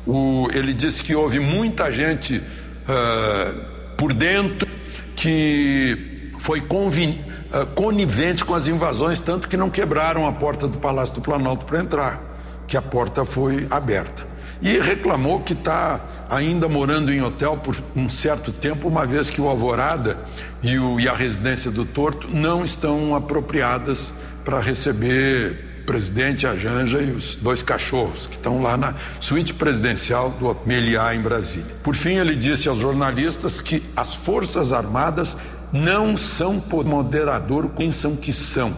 O, 0.06 0.48
ele 0.52 0.74
disse 0.74 1.04
que 1.04 1.16
houve 1.16 1.40
muita 1.40 1.92
gente 1.92 2.38
uh, 2.38 3.66
por 3.98 4.14
dentro 4.14 4.68
que 5.16 6.32
foi 6.38 6.62
convin, 6.62 7.20
uh, 7.52 7.66
conivente 7.68 8.46
com 8.46 8.54
as 8.54 8.68
invasões, 8.68 9.20
tanto 9.20 9.50
que 9.50 9.58
não 9.58 9.70
quebraram 9.70 10.28
a 10.28 10.32
porta 10.32 10.68
do 10.68 10.78
Palácio 10.78 11.16
do 11.16 11.22
Planalto 11.22 11.66
para 11.66 11.80
entrar, 11.80 12.22
que 12.68 12.78
a 12.78 12.82
porta 12.82 13.26
foi 13.26 13.66
aberta. 13.70 14.26
E 14.62 14.80
reclamou 14.80 15.42
que 15.42 15.54
está 15.54 16.00
ainda 16.30 16.68
morando 16.68 17.14
em 17.14 17.22
hotel 17.22 17.58
por 17.58 17.76
um 17.96 18.10
certo 18.10 18.52
tempo, 18.52 18.88
uma 18.88 19.06
vez 19.06 19.30
que 19.30 19.40
o 19.40 19.48
Alvorada 19.48 20.18
e, 20.62 20.78
o, 20.78 21.00
e 21.00 21.08
a 21.08 21.16
residência 21.16 21.72
do 21.72 21.86
Torto 21.86 22.28
não 22.28 22.64
estão 22.64 23.16
apropriadas 23.16 24.14
para 24.44 24.60
receber 24.60 25.66
presidente, 25.86 26.46
a 26.46 26.56
Janja 26.56 27.02
e 27.02 27.12
os 27.12 27.38
dois 27.38 27.64
cachorros 27.64 28.28
que 28.28 28.36
estão 28.36 28.62
lá 28.62 28.76
na 28.76 28.94
suíte 29.22 29.54
presidencial 29.54 30.30
do 30.32 30.56
Meliá 30.66 31.16
em 31.16 31.22
Brasília. 31.22 31.74
Por 31.82 31.96
fim, 31.96 32.18
ele 32.18 32.36
disse 32.36 32.68
aos 32.68 32.80
jornalistas 32.80 33.62
que 33.62 33.82
as 33.96 34.14
Forças 34.14 34.74
Armadas 34.74 35.38
não 35.72 36.18
são 36.18 36.62
moderador, 36.86 37.70
quem 37.70 37.90
são 37.90 38.18
que 38.18 38.34
são. 38.34 38.74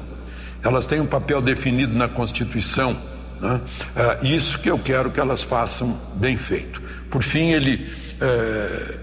Elas 0.64 0.86
têm 0.86 1.00
um 1.00 1.06
papel 1.06 1.42
definido 1.42 1.96
na 1.96 2.08
Constituição. 2.08 2.96
Né? 3.42 3.60
É, 3.96 4.28
isso 4.28 4.60
que 4.60 4.70
eu 4.70 4.78
quero 4.78 5.10
que 5.10 5.20
elas 5.20 5.42
façam 5.42 6.00
bem 6.16 6.38
feito. 6.38 6.82
Por 7.10 7.24
fim, 7.24 7.50
ele 7.50 7.90
é, 8.22 9.00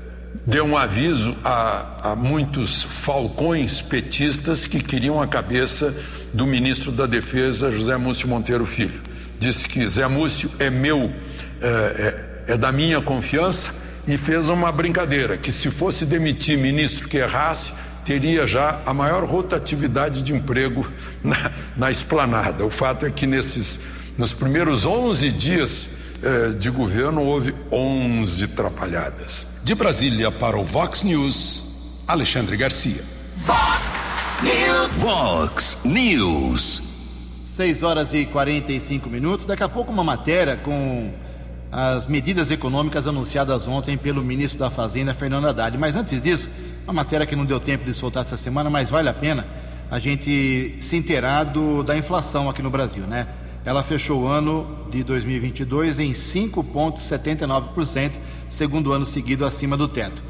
deu 0.47 0.65
um 0.65 0.77
aviso 0.77 1.37
a, 1.43 2.13
a 2.13 2.17
muitos 2.17 2.85
falcões 2.85 3.83
petistas 3.83 4.65
que 4.65 4.81
queriam 4.81 5.21
a 5.21 5.27
cabeça 5.27 5.93
do 6.33 6.47
ministro 6.47 6.93
da 6.93 7.05
Defesa, 7.05 7.73
José 7.73 7.97
Múcio 7.97 8.29
Monteiro 8.29 8.65
Filho. 8.65 9.03
Disse 9.41 9.69
que 9.69 9.87
Zé 9.89 10.07
Múcio 10.07 10.51
é 10.61 10.71
meu, 10.71 11.13
é, 11.61 12.45
é, 12.49 12.53
é 12.55 12.57
da 12.57 12.71
minha 12.71 13.01
confiança 13.01 14.05
e 14.07 14.17
fez 14.17 14.49
uma 14.49 14.71
brincadeira: 14.71 15.37
que 15.37 15.51
se 15.51 15.69
fosse 15.69 16.07
demitir 16.07 16.57
ministro 16.57 17.09
que 17.09 17.17
errasse, 17.17 17.73
teria 18.05 18.47
já 18.47 18.81
a 18.87 18.95
maior 18.95 19.25
rotatividade 19.25 20.23
de 20.23 20.33
emprego 20.33 20.89
na, 21.25 21.51
na 21.77 21.91
esplanada. 21.91 22.65
O 22.65 22.71
fato 22.71 23.05
é 23.05 23.11
que 23.11 23.27
nesses, 23.27 23.81
nos 24.17 24.33
primeiros 24.33 24.87
11 24.87 25.33
dias 25.33 25.89
eh, 26.23 26.51
de 26.57 26.71
governo 26.71 27.23
houve 27.23 27.53
11 27.71 28.45
atrapalhadas. 28.45 29.56
De 29.67 29.75
Brasília 29.75 30.31
para 30.31 30.57
o 30.57 30.65
Vox 30.65 31.03
News, 31.03 32.05
Alexandre 32.07 32.57
Garcia. 32.57 33.03
Vox 33.35 34.13
News. 34.41 34.93
Vox 34.99 35.79
News. 35.85 36.83
6 37.49 37.83
horas 37.83 38.15
e 38.15 38.27
45 38.27 39.11
minutos. 39.11 39.45
Daqui 39.45 39.65
a 39.65 39.69
pouco, 39.69 39.91
uma 39.91 40.05
matéria 40.05 40.57
com 40.57 41.11
as 41.73 42.07
medidas 42.07 42.53
econômicas 42.53 43.09
anunciadas 43.09 43.67
ontem 43.67 43.97
pelo 43.97 44.23
ministro 44.23 44.61
da 44.61 44.71
Fazenda, 44.71 45.13
Fernando 45.13 45.49
Haddad. 45.49 45.77
Mas 45.77 45.97
antes 45.97 46.23
disso, 46.23 46.49
uma 46.85 46.93
matéria 46.93 47.27
que 47.27 47.35
não 47.35 47.45
deu 47.45 47.59
tempo 47.59 47.85
de 47.85 47.93
soltar 47.93 48.23
essa 48.23 48.37
semana, 48.37 48.71
mas 48.71 48.89
vale 48.89 49.09
a 49.09 49.15
pena 49.15 49.45
a 49.91 49.99
gente 49.99 50.77
se 50.79 50.97
inteirar 50.97 51.43
do, 51.43 51.83
da 51.83 51.99
inflação 51.99 52.49
aqui 52.49 52.63
no 52.63 52.71
Brasil, 52.71 53.03
né? 53.03 53.27
ela 53.67 53.83
fechou 53.83 54.23
o 54.23 54.27
ano 54.29 54.65
de 54.93 55.03
2022 55.03 55.99
em 55.99 56.13
5,79%, 56.13 58.13
segundo 58.49 58.93
ano 58.93 59.05
seguido 59.05 59.45
acima 59.45 59.77
do 59.77 59.89
teto. 59.89 60.23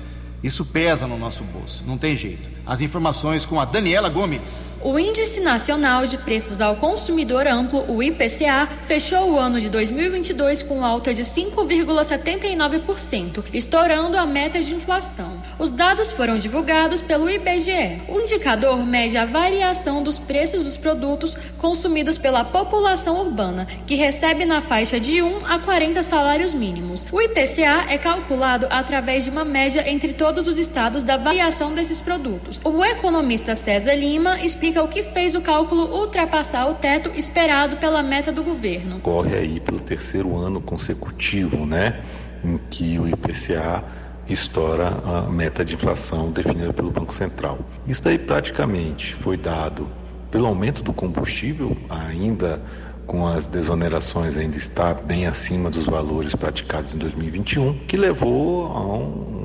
Isso 0.46 0.64
pesa 0.64 1.06
no 1.08 1.18
nosso 1.18 1.42
bolso, 1.42 1.82
não 1.84 1.98
tem 1.98 2.14
jeito. 2.14 2.54
As 2.64 2.80
informações 2.80 3.44
com 3.44 3.60
a 3.60 3.64
Daniela 3.64 4.08
Gomes. 4.08 4.78
O 4.80 4.96
Índice 4.96 5.40
Nacional 5.40 6.06
de 6.06 6.16
Preços 6.18 6.60
ao 6.60 6.76
Consumidor 6.76 7.48
Amplo, 7.48 7.84
o 7.88 8.00
IPCA, 8.02 8.68
fechou 8.86 9.32
o 9.32 9.38
ano 9.38 9.60
de 9.60 9.68
2022 9.68 10.62
com 10.62 10.84
alta 10.84 11.12
de 11.12 11.22
5,79%, 11.22 13.44
estourando 13.52 14.16
a 14.16 14.26
meta 14.26 14.62
de 14.62 14.72
inflação. 14.72 15.32
Os 15.58 15.72
dados 15.72 16.12
foram 16.12 16.38
divulgados 16.38 17.00
pelo 17.00 17.28
IBGE. 17.28 18.02
O 18.08 18.20
indicador 18.20 18.84
mede 18.84 19.16
a 19.16 19.26
variação 19.26 20.00
dos 20.02 20.18
preços 20.18 20.64
dos 20.64 20.76
produtos 20.76 21.36
consumidos 21.58 22.18
pela 22.18 22.44
população 22.44 23.20
urbana, 23.20 23.66
que 23.86 23.94
recebe 23.96 24.44
na 24.44 24.60
faixa 24.60 25.00
de 25.00 25.22
1 25.22 25.46
a 25.46 25.58
40 25.58 26.04
salários 26.04 26.54
mínimos. 26.54 27.04
O 27.10 27.20
IPCA 27.20 27.86
é 27.88 27.98
calculado 27.98 28.68
através 28.70 29.24
de 29.24 29.30
uma 29.30 29.44
média 29.44 29.82
entre 29.88 30.12
todos 30.12 30.35
os 30.44 30.58
estados 30.58 31.02
da 31.02 31.16
variação 31.16 31.74
desses 31.74 32.00
produtos. 32.02 32.60
O 32.64 32.84
economista 32.84 33.54
César 33.54 33.94
Lima 33.94 34.42
explica 34.42 34.82
o 34.82 34.88
que 34.88 35.02
fez 35.02 35.34
o 35.34 35.40
cálculo 35.40 35.84
ultrapassar 35.94 36.68
o 36.68 36.74
teto 36.74 37.10
esperado 37.16 37.76
pela 37.76 38.02
meta 38.02 38.30
do 38.32 38.42
governo. 38.42 39.00
Corre 39.00 39.36
aí 39.36 39.60
pelo 39.60 39.80
terceiro 39.80 40.36
ano 40.36 40.60
consecutivo, 40.60 41.64
né, 41.64 42.00
em 42.44 42.58
que 42.68 42.98
o 42.98 43.08
IPCA 43.08 43.82
estoura 44.28 44.88
a 45.04 45.22
meta 45.30 45.64
de 45.64 45.74
inflação 45.74 46.30
definida 46.30 46.72
pelo 46.72 46.90
Banco 46.90 47.14
Central. 47.14 47.58
Isso 47.86 48.02
daí 48.02 48.18
praticamente 48.18 49.14
foi 49.14 49.36
dado 49.36 49.88
pelo 50.30 50.46
aumento 50.46 50.82
do 50.82 50.92
combustível, 50.92 51.76
ainda 51.88 52.60
com 53.06 53.26
as 53.26 53.46
desonerações 53.46 54.36
ainda 54.36 54.56
está 54.56 54.92
bem 54.92 55.26
acima 55.26 55.70
dos 55.70 55.86
valores 55.86 56.34
praticados 56.34 56.92
em 56.92 56.98
2021, 56.98 57.78
que 57.86 57.96
levou 57.96 58.66
a 58.72 58.80
um 58.80 59.35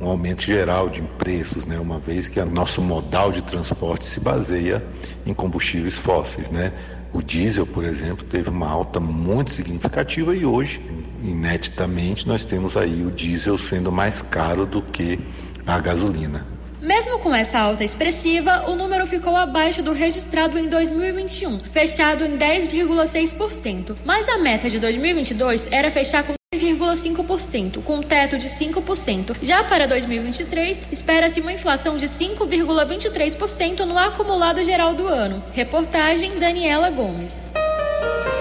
um 0.00 0.08
aumento 0.08 0.42
geral 0.42 0.88
de 0.88 1.02
preços, 1.02 1.66
né? 1.66 1.78
uma 1.78 1.98
vez 1.98 2.26
que 2.26 2.40
o 2.40 2.46
nosso 2.46 2.80
modal 2.80 3.30
de 3.30 3.42
transporte 3.42 4.06
se 4.06 4.18
baseia 4.18 4.82
em 5.26 5.34
combustíveis 5.34 5.98
fósseis. 5.98 6.48
Né? 6.48 6.72
O 7.12 7.22
diesel, 7.22 7.66
por 7.66 7.84
exemplo, 7.84 8.24
teve 8.24 8.48
uma 8.48 8.68
alta 8.68 8.98
muito 8.98 9.52
significativa 9.52 10.34
e 10.34 10.46
hoje, 10.46 10.80
ineditamente, 11.22 12.26
nós 12.26 12.44
temos 12.44 12.76
aí 12.76 13.04
o 13.04 13.10
diesel 13.10 13.58
sendo 13.58 13.92
mais 13.92 14.22
caro 14.22 14.64
do 14.64 14.80
que 14.80 15.20
a 15.66 15.78
gasolina. 15.78 16.46
Mesmo 16.80 17.18
com 17.18 17.34
essa 17.34 17.58
alta 17.58 17.84
expressiva, 17.84 18.70
o 18.70 18.74
número 18.74 19.06
ficou 19.06 19.36
abaixo 19.36 19.82
do 19.82 19.92
registrado 19.92 20.58
em 20.58 20.66
2021, 20.66 21.60
fechado 21.60 22.24
em 22.24 22.38
10,6%. 22.38 23.96
Mas 24.02 24.26
a 24.30 24.38
meta 24.38 24.70
de 24.70 24.78
2022 24.78 25.70
era 25.70 25.90
fechar 25.90 26.22
com 26.22 26.39
3,5%, 26.52 27.80
com 27.84 27.98
um 27.98 28.02
teto 28.02 28.36
de 28.36 28.48
5%. 28.48 29.36
Já 29.40 29.62
para 29.62 29.86
2023, 29.86 30.82
espera-se 30.90 31.40
uma 31.40 31.52
inflação 31.52 31.96
de 31.96 32.06
5,23% 32.06 33.84
no 33.84 33.96
acumulado 33.96 34.60
geral 34.64 34.92
do 34.92 35.06
ano. 35.06 35.44
Reportagem 35.52 36.40
Daniela 36.40 36.90
Gomes. 36.90 37.46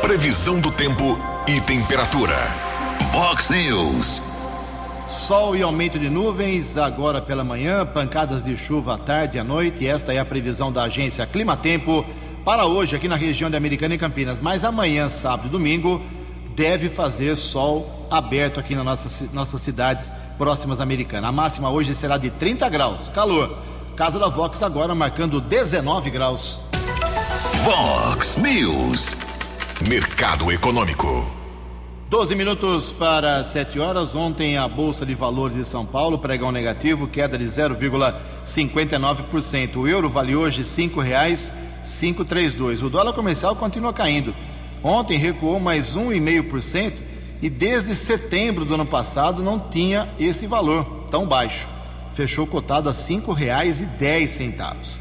Previsão 0.01 0.59
do 0.59 0.71
tempo 0.71 1.19
e 1.47 1.61
temperatura. 1.61 2.35
Vox 3.11 3.51
News. 3.51 4.23
Sol 5.07 5.55
e 5.55 5.61
aumento 5.61 5.99
de 5.99 6.09
nuvens 6.09 6.77
agora 6.77 7.21
pela 7.21 7.43
manhã, 7.43 7.85
pancadas 7.85 8.43
de 8.43 8.57
chuva 8.57 8.95
à 8.95 8.97
tarde 8.97 9.37
e 9.37 9.39
à 9.39 9.43
noite. 9.43 9.87
Esta 9.87 10.11
é 10.11 10.17
a 10.17 10.25
previsão 10.25 10.71
da 10.71 10.85
agência 10.85 11.27
Climatempo 11.27 12.03
para 12.43 12.65
hoje 12.65 12.95
aqui 12.95 13.07
na 13.07 13.15
região 13.15 13.51
de 13.51 13.55
Americana 13.55 13.93
e 13.93 13.99
Campinas. 13.99 14.39
Mas 14.41 14.65
amanhã, 14.65 15.09
sábado 15.09 15.47
e 15.47 15.51
domingo, 15.51 16.01
deve 16.59 16.89
fazer 16.89 17.37
sol 17.37 18.05
aberto 18.11 18.59
aqui 18.59 18.75
nas 18.75 18.83
nossas, 18.83 19.31
nossas 19.31 19.61
cidades 19.61 20.13
próximas 20.37 20.81
Americana. 20.81 21.29
A 21.29 21.31
máxima 21.31 21.69
hoje 21.69 21.95
será 21.95 22.17
de 22.17 22.29
30 22.29 22.67
graus, 22.67 23.07
calor. 23.07 23.57
Casa 23.95 24.19
da 24.19 24.27
Vox 24.27 24.61
agora 24.61 24.93
marcando 24.93 25.39
19 25.39 26.09
graus. 26.09 26.59
Vox 27.63 28.35
News. 28.35 29.15
Mercado 29.87 30.51
Econômico. 30.51 31.31
12 32.09 32.35
minutos 32.35 32.91
para 32.91 33.41
7 33.45 33.79
horas. 33.79 34.13
Ontem 34.13 34.57
a 34.57 34.67
Bolsa 34.67 35.05
de 35.05 35.15
Valores 35.15 35.55
de 35.55 35.63
São 35.63 35.85
Paulo, 35.85 36.19
pregão 36.19 36.51
negativo, 36.51 37.07
queda 37.07 37.37
de 37.37 37.45
0,59%. 37.45 39.77
O 39.77 39.87
euro 39.87 40.09
vale 40.09 40.35
hoje 40.35 40.57
R$ 40.57 40.65
5,532. 40.65 42.83
O 42.83 42.89
dólar 42.89 43.13
comercial 43.13 43.55
continua 43.55 43.93
caindo. 43.93 44.35
Ontem 44.83 45.17
recuou 45.17 45.59
mais 45.59 45.95
1,5% 45.95 46.93
e 47.41 47.49
desde 47.49 47.95
setembro 47.95 48.65
do 48.65 48.75
ano 48.75 48.85
passado 48.85 49.41
não 49.41 49.57
tinha 49.59 50.09
esse 50.19 50.45
valor 50.47 51.07
tão 51.09 51.25
baixo. 51.25 51.69
Fechou 52.13 52.45
cotado 52.47 52.89
a 52.89 52.91
R$ 52.91 52.97
5,10. 52.97 54.99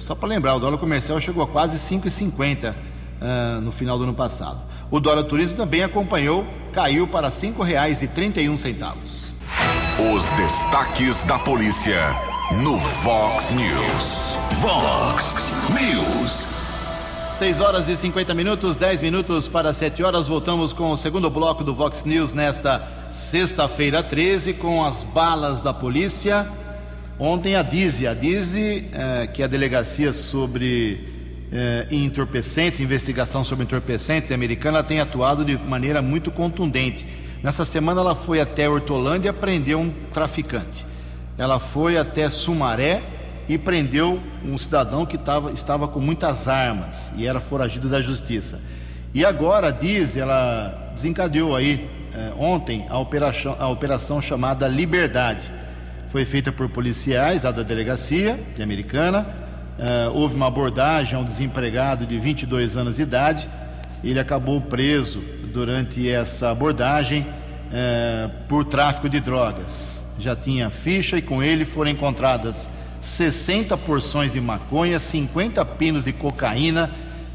Só 0.00 0.14
para 0.14 0.28
lembrar, 0.28 0.54
o 0.54 0.60
dólar 0.60 0.78
comercial 0.78 1.20
chegou 1.20 1.42
a 1.42 1.46
quase 1.46 1.76
5,50 1.78 2.72
uh, 2.72 2.74
no 3.60 3.70
final 3.70 3.98
do 3.98 4.04
ano 4.04 4.14
passado. 4.14 4.60
O 4.90 4.98
dólar 5.00 5.24
turismo 5.24 5.56
também 5.56 5.82
acompanhou, 5.82 6.46
caiu 6.72 7.06
para 7.06 7.28
R$ 7.28 7.34
5,31. 7.34 9.32
Os 10.14 10.24
destaques 10.32 11.22
da 11.24 11.38
polícia 11.38 12.00
no 12.62 12.78
Vox 12.78 13.50
News. 13.52 14.36
Vox 14.60 15.34
News. 15.70 16.61
6 17.42 17.58
horas 17.58 17.88
e 17.88 17.96
50 17.96 18.34
minutos, 18.34 18.76
10 18.76 19.00
minutos 19.00 19.48
para 19.48 19.72
7 19.72 20.00
horas. 20.04 20.28
Voltamos 20.28 20.72
com 20.72 20.92
o 20.92 20.96
segundo 20.96 21.28
bloco 21.28 21.64
do 21.64 21.74
Vox 21.74 22.04
News 22.04 22.32
nesta 22.32 22.80
sexta-feira 23.10 24.00
13, 24.00 24.54
com 24.54 24.84
as 24.84 25.02
balas 25.02 25.60
da 25.60 25.74
polícia. 25.74 26.46
Ontem 27.18 27.56
a 27.56 27.62
DIZI, 27.62 28.06
a 28.06 28.14
DIZI, 28.14 28.90
eh, 28.92 29.26
que 29.26 29.42
é 29.42 29.46
a 29.46 29.48
delegacia 29.48 30.12
sobre 30.12 31.48
eh, 31.52 31.88
entorpecentes, 31.90 32.78
investigação 32.78 33.42
sobre 33.42 33.64
entorpecentes 33.64 34.30
americana, 34.30 34.84
tem 34.84 35.00
atuado 35.00 35.44
de 35.44 35.58
maneira 35.58 36.00
muito 36.00 36.30
contundente. 36.30 37.04
Nessa 37.42 37.64
semana 37.64 38.02
ela 38.02 38.14
foi 38.14 38.38
até 38.38 38.68
Hortolândia 38.68 39.30
e 39.30 39.32
prendeu 39.32 39.80
um 39.80 39.90
traficante. 40.12 40.86
Ela 41.36 41.58
foi 41.58 41.98
até 41.98 42.30
Sumaré 42.30 43.02
e 43.48 43.58
prendeu 43.58 44.20
um 44.44 44.56
cidadão 44.56 45.04
que 45.04 45.18
tava, 45.18 45.52
estava 45.52 45.88
com 45.88 46.00
muitas 46.00 46.48
armas 46.48 47.12
e 47.16 47.26
era 47.26 47.40
foragido 47.40 47.88
da 47.88 48.00
justiça. 48.00 48.60
E 49.14 49.24
agora, 49.24 49.70
diz, 49.70 50.16
ela 50.16 50.92
desencadeou 50.94 51.54
aí 51.54 51.88
eh, 52.14 52.32
ontem 52.38 52.86
a 52.88 52.98
operação, 52.98 53.56
a 53.58 53.68
operação 53.68 54.22
chamada 54.22 54.66
Liberdade. 54.66 55.50
Foi 56.08 56.24
feita 56.24 56.50
por 56.50 56.68
policiais 56.68 57.42
da 57.42 57.50
delegacia 57.50 58.38
de 58.56 58.62
Americana 58.62 59.42
Uh, 59.78 60.16
houve 60.16 60.34
uma 60.34 60.46
abordagem 60.46 61.16
a 61.16 61.20
um 61.20 61.24
desempregado 61.24 62.06
de 62.06 62.18
22 62.18 62.76
anos 62.76 62.96
de 62.96 63.02
idade. 63.02 63.48
Ele 64.04 64.20
acabou 64.20 64.60
preso 64.60 65.20
durante 65.52 66.08
essa 66.08 66.50
abordagem 66.50 67.22
uh, 67.22 68.30
por 68.48 68.64
tráfico 68.64 69.08
de 69.08 69.18
drogas. 69.18 70.14
Já 70.18 70.36
tinha 70.36 70.68
ficha 70.70 71.16
e 71.16 71.22
com 71.22 71.42
ele 71.42 71.64
foram 71.64 71.90
encontradas 71.90 72.70
60 73.02 73.76
porções 73.78 74.32
de 74.32 74.40
maconha, 74.40 74.96
50 74.96 75.64
pinos 75.64 76.04
de 76.04 76.12
cocaína, 76.12 76.88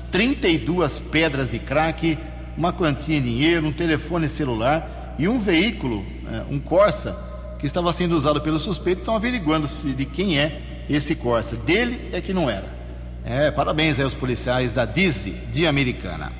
32 0.09 0.99
pedras 1.11 1.51
de 1.51 1.59
crack, 1.59 2.17
uma 2.57 2.71
quantia 2.71 3.19
de 3.19 3.29
dinheiro, 3.29 3.67
um 3.67 3.73
telefone 3.73 4.29
celular 4.29 5.15
e 5.19 5.27
um 5.27 5.37
veículo, 5.37 5.97
uh, 5.97 6.53
um 6.53 6.57
Corsa, 6.57 7.17
que 7.59 7.65
estava 7.65 7.91
sendo 7.91 8.15
usado 8.15 8.39
pelo 8.39 8.57
suspeito. 8.57 9.01
Estão 9.01 9.15
averiguando 9.15 9.67
se 9.67 9.89
de 9.89 10.05
quem 10.05 10.39
é 10.39 10.85
esse 10.89 11.15
Corsa. 11.15 11.57
Dele 11.57 11.99
é 12.13 12.21
que 12.21 12.33
não 12.33 12.49
era. 12.49 12.77
É, 13.25 13.51
parabéns 13.51 13.97
aí 13.97 14.05
aos 14.05 14.15
policiais 14.15 14.71
da 14.71 14.85
DISE 14.85 15.31
de 15.51 15.67
Americana. 15.67 16.31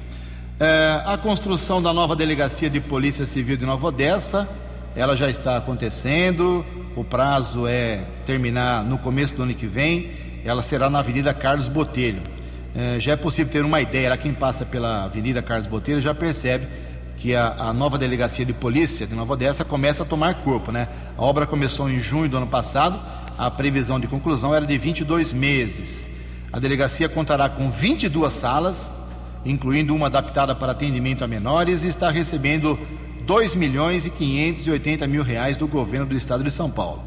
É, 0.58 1.02
a 1.06 1.18
construção 1.18 1.82
da 1.82 1.92
nova 1.92 2.16
delegacia 2.16 2.70
de 2.70 2.80
Polícia 2.80 3.26
Civil 3.26 3.58
de 3.58 3.66
Nova 3.66 3.88
Odessa, 3.88 4.48
ela 4.96 5.18
já 5.18 5.30
está 5.30 5.58
acontecendo. 5.58 6.66
O 6.98 7.04
prazo 7.04 7.68
é 7.68 8.02
terminar 8.26 8.84
no 8.84 8.98
começo 8.98 9.36
do 9.36 9.44
ano 9.44 9.54
que 9.54 9.68
vem. 9.68 10.10
Ela 10.44 10.64
será 10.64 10.90
na 10.90 10.98
Avenida 10.98 11.32
Carlos 11.32 11.70
Botelho. 11.70 12.24
É, 12.76 13.00
já 13.00 13.12
é 13.12 13.16
possível 13.16 13.54
ter 13.54 13.64
uma 13.64 13.80
ideia. 13.80 14.18
Quem 14.18 14.34
passa 14.34 14.66
pela 14.66 15.04
Avenida 15.04 15.44
Carlos 15.44 15.68
Botelho 15.68 16.02
já 16.02 16.16
percebe 16.16 16.66
que 17.16 17.36
a, 17.36 17.54
a, 17.56 17.72
nova 17.72 18.00
delegacia 18.00 18.44
de 18.44 18.52
polícia 18.52 19.06
de 19.06 19.14
Nova 19.14 19.34
Odessa 19.34 19.64
começa 19.64 20.02
a 20.02 20.06
tomar 20.08 20.42
corpo, 20.42 20.72
né? 20.72 20.88
A 21.16 21.22
obra 21.24 21.46
começou 21.46 21.88
em 21.88 22.00
junho 22.00 22.28
do 22.28 22.38
ano 22.38 22.48
passado 22.48 23.00
a 23.38 23.52
previsão 23.52 24.00
de 24.00 24.08
conclusão 24.08 24.56
era 24.56 24.66
de 24.66 24.76
22 24.76 25.34
meses. 25.34 26.10
A 26.52 26.58
delegacia 26.58 27.08
contará 27.08 27.48
com 27.48 27.70
22 27.70 28.34
salas, 28.34 28.92
incluindo 29.46 29.94
uma 29.94 30.08
adaptada 30.08 30.56
para 30.56 30.72
atendimento 30.72 31.24
a 31.24 31.28
menores, 31.28 31.84
e 31.84 31.90
está 31.90 32.10
recebendo 32.10 32.76
2 33.28 33.56
milhões 33.56 34.06
e 34.06 34.10
580 34.10 35.06
mil 35.06 35.22
reais 35.22 35.58
do 35.58 35.68
governo 35.68 36.06
do 36.06 36.16
estado 36.16 36.46
de 36.46 36.50
São 36.50 36.72
Paulo. 36.72 37.04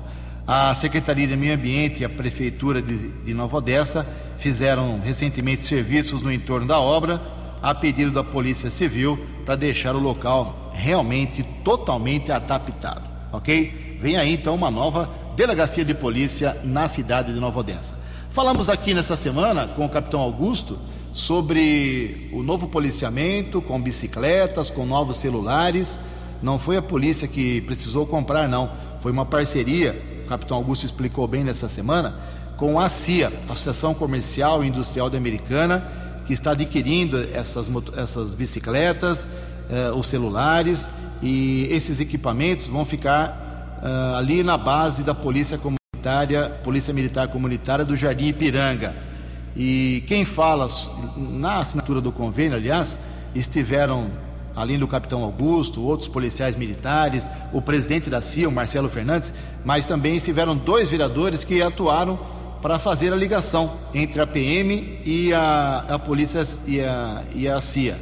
A 0.46 0.74
Secretaria 0.74 1.26
de 1.26 1.34
Meio 1.34 1.54
Ambiente 1.54 2.02
e 2.02 2.04
a 2.04 2.10
Prefeitura 2.10 2.82
de, 2.82 3.08
de 3.08 3.32
Nova 3.32 3.56
Odessa 3.56 4.06
fizeram 4.36 5.00
recentemente 5.02 5.62
serviços 5.62 6.20
no 6.20 6.30
entorno 6.30 6.66
da 6.66 6.78
obra, 6.78 7.22
a 7.62 7.74
pedido 7.74 8.10
da 8.10 8.22
Polícia 8.22 8.70
Civil, 8.70 9.18
para 9.46 9.56
deixar 9.56 9.96
o 9.96 9.98
local 9.98 10.70
realmente 10.74 11.42
totalmente 11.64 12.30
adaptado. 12.30 13.08
Ok? 13.32 13.96
Vem 13.98 14.18
aí 14.18 14.34
então 14.34 14.54
uma 14.54 14.70
nova 14.70 15.08
delegacia 15.34 15.86
de 15.86 15.94
polícia 15.94 16.54
na 16.62 16.86
cidade 16.86 17.32
de 17.32 17.40
Nova 17.40 17.60
Odessa. 17.60 17.98
Falamos 18.28 18.68
aqui 18.68 18.92
nessa 18.92 19.16
semana 19.16 19.66
com 19.68 19.86
o 19.86 19.88
capitão 19.88 20.20
Augusto 20.20 20.78
sobre 21.12 22.28
o 22.32 22.42
novo 22.42 22.68
policiamento 22.68 23.60
com 23.60 23.80
bicicletas, 23.80 24.70
com 24.70 24.86
novos 24.86 25.16
celulares. 25.16 25.98
Não 26.42 26.58
foi 26.58 26.76
a 26.76 26.82
polícia 26.82 27.26
que 27.26 27.60
precisou 27.62 28.06
comprar, 28.06 28.48
não. 28.48 28.70
Foi 29.00 29.12
uma 29.12 29.26
parceria, 29.26 30.00
o 30.24 30.28
capitão 30.28 30.56
Augusto 30.56 30.84
explicou 30.86 31.26
bem 31.26 31.42
nessa 31.42 31.68
semana, 31.68 32.14
com 32.56 32.78
a 32.78 32.88
CIA, 32.88 33.32
Associação 33.48 33.94
Comercial 33.94 34.62
e 34.62 34.68
Industrial 34.68 35.08
da 35.08 35.16
Americana, 35.16 35.84
que 36.26 36.32
está 36.32 36.52
adquirindo 36.52 37.18
essas, 37.32 37.70
essas 37.96 38.34
bicicletas, 38.34 39.28
eh, 39.70 39.90
os 39.92 40.06
celulares, 40.06 40.90
e 41.22 41.66
esses 41.70 42.00
equipamentos 42.00 42.66
vão 42.66 42.84
ficar 42.84 43.78
uh, 43.82 44.16
ali 44.16 44.42
na 44.42 44.56
base 44.56 45.02
da 45.02 45.14
Polícia 45.14 45.58
Comunitária, 45.58 46.48
Polícia 46.62 46.94
Militar 46.94 47.28
Comunitária 47.28 47.84
do 47.84 47.94
Jardim 47.94 48.28
Ipiranga. 48.28 49.09
E 49.56 50.04
quem 50.06 50.24
fala 50.24 50.68
na 51.16 51.58
assinatura 51.58 52.00
do 52.00 52.12
convênio, 52.12 52.56
aliás, 52.56 52.98
estiveram 53.34 54.06
além 54.54 54.78
do 54.78 54.86
capitão 54.86 55.22
Augusto, 55.22 55.82
outros 55.82 56.08
policiais 56.08 56.56
militares, 56.56 57.30
o 57.52 57.62
presidente 57.62 58.10
da 58.10 58.20
CIA, 58.20 58.48
o 58.48 58.52
Marcelo 58.52 58.88
Fernandes, 58.88 59.32
mas 59.64 59.86
também 59.86 60.16
estiveram 60.16 60.56
dois 60.56 60.90
vereadores 60.90 61.44
que 61.44 61.62
atuaram 61.62 62.18
para 62.60 62.78
fazer 62.78 63.12
a 63.12 63.16
ligação 63.16 63.72
entre 63.94 64.20
a 64.20 64.26
PM 64.26 65.00
e 65.04 65.32
a, 65.32 65.84
a 65.88 65.98
polícia 65.98 66.42
e 66.66 66.80
a, 66.80 67.22
e 67.34 67.48
a 67.48 67.60
CIA, 67.60 67.96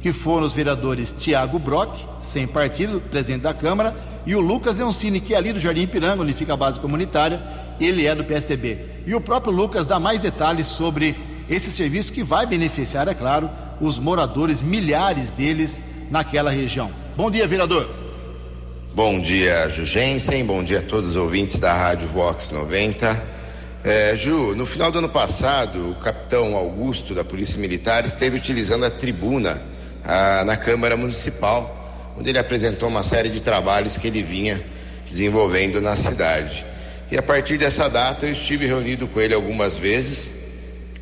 que 0.00 0.12
foram 0.12 0.46
os 0.46 0.54
vereadores 0.54 1.12
Tiago 1.12 1.58
Brock, 1.58 1.96
sem 2.20 2.46
partido, 2.46 3.00
presidente 3.00 3.42
da 3.42 3.54
Câmara, 3.54 3.94
E 4.26 4.34
o 4.34 4.40
Lucas 4.40 4.78
Leoncini, 4.78 5.20
que 5.20 5.34
é 5.34 5.36
ali 5.36 5.52
do 5.52 5.60
Jardim 5.60 5.82
Ipiranga, 5.82 6.22
onde 6.22 6.32
fica 6.32 6.54
a 6.54 6.56
base 6.56 6.80
comunitária, 6.80 7.42
ele 7.80 8.06
é 8.06 8.14
do 8.14 8.24
PSTB. 8.24 8.78
E 9.06 9.14
o 9.14 9.20
próprio 9.20 9.52
Lucas 9.52 9.86
dá 9.86 10.00
mais 10.00 10.20
detalhes 10.20 10.66
sobre 10.66 11.14
esse 11.48 11.70
serviço 11.70 12.12
que 12.12 12.22
vai 12.22 12.46
beneficiar, 12.46 13.06
é 13.08 13.14
claro, 13.14 13.50
os 13.80 13.98
moradores, 13.98 14.60
milhares 14.60 15.30
deles 15.32 15.82
naquela 16.10 16.50
região. 16.50 16.90
Bom 17.16 17.30
dia, 17.30 17.46
vereador. 17.46 17.88
Bom 18.94 19.20
dia, 19.20 19.68
Jugensen. 19.68 20.44
Bom 20.44 20.62
dia 20.62 20.78
a 20.78 20.82
todos 20.82 21.10
os 21.10 21.16
ouvintes 21.16 21.58
da 21.58 21.72
Rádio 21.72 22.06
Vox 22.08 22.50
90. 22.50 23.34
É, 23.82 24.16
Ju, 24.16 24.54
no 24.54 24.64
final 24.64 24.90
do 24.90 24.98
ano 24.98 25.08
passado, 25.08 25.90
o 25.90 25.94
capitão 25.96 26.56
Augusto 26.56 27.12
da 27.12 27.24
Polícia 27.24 27.58
Militar 27.58 28.04
esteve 28.04 28.36
utilizando 28.36 28.84
a 28.84 28.90
tribuna 28.90 29.60
a, 30.04 30.44
na 30.44 30.56
Câmara 30.56 30.96
Municipal, 30.96 32.14
onde 32.18 32.30
ele 32.30 32.38
apresentou 32.38 32.88
uma 32.88 33.02
série 33.02 33.28
de 33.28 33.40
trabalhos 33.40 33.96
que 33.96 34.06
ele 34.06 34.22
vinha 34.22 34.62
desenvolvendo 35.10 35.80
na 35.80 35.96
cidade. 35.96 36.64
E 37.10 37.18
a 37.18 37.22
partir 37.22 37.58
dessa 37.58 37.88
data 37.88 38.26
eu 38.26 38.32
estive 38.32 38.66
reunido 38.66 39.06
com 39.06 39.20
ele 39.20 39.34
algumas 39.34 39.76
vezes, 39.76 40.30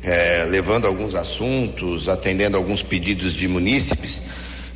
é, 0.03 0.45
levando 0.49 0.85
alguns 0.85 1.15
assuntos, 1.15 2.09
atendendo 2.09 2.57
alguns 2.57 2.83
pedidos 2.83 3.33
de 3.33 3.47
munícipes, 3.47 4.23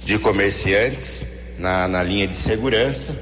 de 0.03 0.17
comerciantes 0.17 1.57
na, 1.59 1.87
na 1.87 2.01
linha 2.01 2.27
de 2.27 2.37
segurança. 2.37 3.15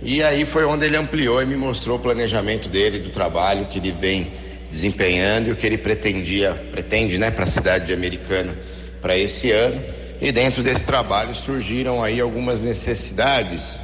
E 0.00 0.22
aí 0.22 0.44
foi 0.44 0.64
onde 0.64 0.86
ele 0.86 0.96
ampliou 0.96 1.42
e 1.42 1.46
me 1.46 1.56
mostrou 1.56 1.96
o 1.96 1.98
planejamento 1.98 2.68
dele, 2.68 3.00
do 3.00 3.10
trabalho 3.10 3.66
que 3.66 3.78
ele 3.78 3.90
vem 3.90 4.32
desempenhando 4.68 5.48
e 5.48 5.52
o 5.52 5.56
que 5.56 5.66
ele 5.66 5.78
pretendia, 5.78 6.54
pretende, 6.70 7.18
né, 7.18 7.30
para 7.30 7.44
a 7.44 7.46
cidade 7.46 7.86
de 7.86 7.92
Americana 7.92 8.56
para 9.00 9.16
esse 9.16 9.50
ano. 9.50 9.80
E 10.20 10.30
dentro 10.30 10.62
desse 10.62 10.84
trabalho 10.84 11.34
surgiram 11.34 12.02
aí 12.02 12.20
algumas 12.20 12.60
necessidades 12.60 13.80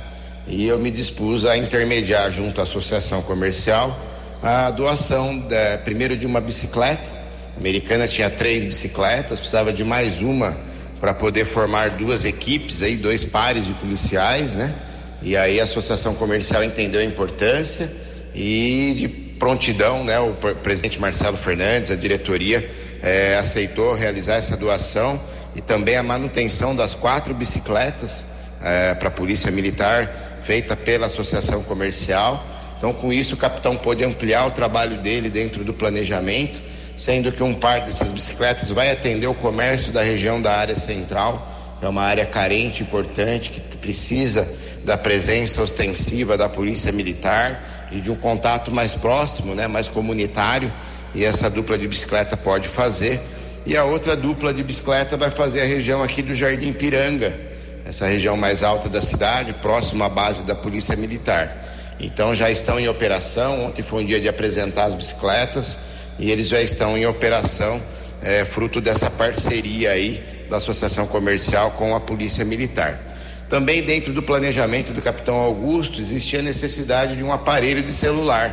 e 0.46 0.66
eu 0.66 0.78
me 0.78 0.90
dispus 0.90 1.44
a 1.44 1.56
intermediar 1.56 2.30
junto 2.30 2.60
à 2.60 2.64
associação 2.64 3.22
comercial 3.22 3.98
a 4.42 4.70
doação 4.70 5.38
da, 5.38 5.78
primeiro 5.78 6.16
de 6.16 6.26
uma 6.26 6.40
bicicleta. 6.40 7.10
A 7.56 7.60
americana 7.60 8.06
tinha 8.06 8.28
três 8.28 8.64
bicicletas, 8.64 9.38
precisava 9.38 9.72
de 9.72 9.82
mais 9.82 10.20
uma 10.20 10.54
para 11.00 11.14
poder 11.14 11.46
formar 11.46 11.90
duas 11.90 12.24
equipes 12.24 12.82
aí, 12.82 12.96
dois 12.96 13.24
pares 13.24 13.64
de 13.64 13.72
policiais, 13.74 14.52
né? 14.52 14.74
E 15.22 15.34
aí 15.36 15.60
a 15.60 15.64
associação 15.64 16.14
comercial 16.14 16.62
entendeu 16.62 17.00
a 17.00 17.04
importância 17.04 17.90
e 18.34 18.94
de 18.98 19.08
prontidão, 19.08 20.04
né? 20.04 20.18
O 20.20 20.34
presidente 20.62 21.00
Marcelo 21.00 21.38
Fernandes, 21.38 21.90
a 21.90 21.94
diretoria 21.94 22.68
é, 23.02 23.36
aceitou 23.36 23.94
realizar 23.94 24.34
essa 24.34 24.56
doação 24.56 25.18
e 25.56 25.62
também 25.62 25.96
a 25.96 26.02
manutenção 26.02 26.76
das 26.76 26.92
quatro 26.92 27.32
bicicletas 27.32 28.26
é, 28.62 28.94
para 28.94 29.08
a 29.08 29.10
polícia 29.10 29.50
militar 29.50 30.23
feita 30.44 30.76
pela 30.76 31.06
associação 31.06 31.62
comercial. 31.62 32.44
Então, 32.78 32.92
com 32.92 33.12
isso, 33.12 33.34
o 33.34 33.38
capitão 33.38 33.76
pôde 33.76 34.04
ampliar 34.04 34.46
o 34.46 34.50
trabalho 34.50 34.98
dele 34.98 35.30
dentro 35.30 35.64
do 35.64 35.72
planejamento 35.72 36.60
sendo 36.96 37.32
que 37.32 37.42
um 37.42 37.54
par 37.54 37.80
dessas 37.80 38.12
bicicletas 38.12 38.70
vai 38.70 38.90
atender 38.90 39.26
o 39.26 39.34
comércio 39.34 39.92
da 39.92 40.02
região 40.02 40.40
da 40.40 40.56
área 40.56 40.76
central, 40.76 41.76
que 41.78 41.86
é 41.86 41.88
uma 41.88 42.02
área 42.02 42.24
carente, 42.24 42.82
importante, 42.82 43.50
que 43.50 43.76
precisa 43.76 44.48
da 44.84 44.96
presença 44.96 45.62
ostensiva 45.62 46.36
da 46.36 46.48
polícia 46.48 46.92
militar 46.92 47.88
e 47.90 48.00
de 48.00 48.10
um 48.10 48.16
contato 48.16 48.70
mais 48.70 48.94
próximo, 48.94 49.54
né, 49.54 49.66
mais 49.66 49.88
comunitário, 49.88 50.72
e 51.14 51.24
essa 51.24 51.50
dupla 51.50 51.76
de 51.76 51.86
bicicleta 51.86 52.36
pode 52.36 52.68
fazer. 52.68 53.20
E 53.66 53.76
a 53.76 53.84
outra 53.84 54.14
dupla 54.14 54.52
de 54.52 54.62
bicicleta 54.62 55.16
vai 55.16 55.30
fazer 55.30 55.62
a 55.62 55.64
região 55.64 56.02
aqui 56.02 56.22
do 56.22 56.34
Jardim 56.34 56.72
Piranga, 56.72 57.34
essa 57.84 58.06
região 58.06 58.36
mais 58.36 58.62
alta 58.62 58.88
da 58.88 59.00
cidade, 59.00 59.52
próximo 59.54 60.02
à 60.02 60.08
base 60.08 60.42
da 60.42 60.54
Polícia 60.54 60.96
Militar. 60.96 61.54
Então 62.00 62.34
já 62.34 62.50
estão 62.50 62.80
em 62.80 62.88
operação. 62.88 63.66
Ontem 63.66 63.82
foi 63.82 64.02
um 64.02 64.06
dia 64.06 64.20
de 64.20 64.28
apresentar 64.28 64.84
as 64.84 64.94
bicicletas 64.94 65.78
e 66.18 66.30
eles 66.30 66.48
já 66.48 66.60
estão 66.62 66.96
em 66.96 67.06
operação, 67.06 67.80
é, 68.22 68.44
fruto 68.44 68.80
dessa 68.80 69.10
parceria 69.10 69.90
aí 69.90 70.46
da 70.48 70.56
Associação 70.56 71.06
Comercial 71.06 71.70
com 71.72 71.94
a 71.94 72.00
Polícia 72.00 72.44
Militar. 72.44 72.98
Também 73.48 73.82
dentro 73.82 74.12
do 74.12 74.22
planejamento 74.22 74.92
do 74.92 75.02
Capitão 75.02 75.36
Augusto 75.36 76.00
existia 76.00 76.40
a 76.40 76.42
necessidade 76.42 77.16
de 77.16 77.22
um 77.22 77.32
aparelho 77.32 77.82
de 77.82 77.92
celular. 77.92 78.52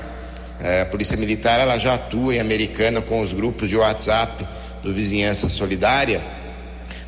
É, 0.59 0.81
a 0.81 0.85
Polícia 0.85 1.17
Militar 1.17 1.59
ela 1.59 1.77
já 1.77 1.95
atua 1.95 2.35
em 2.35 2.39
Americana 2.39 3.01
com 3.01 3.21
os 3.21 3.33
grupos 3.33 3.69
de 3.69 3.77
WhatsApp 3.77 4.45
do 4.83 4.93
Vizinhança 4.93 5.47
Solidária, 5.47 6.21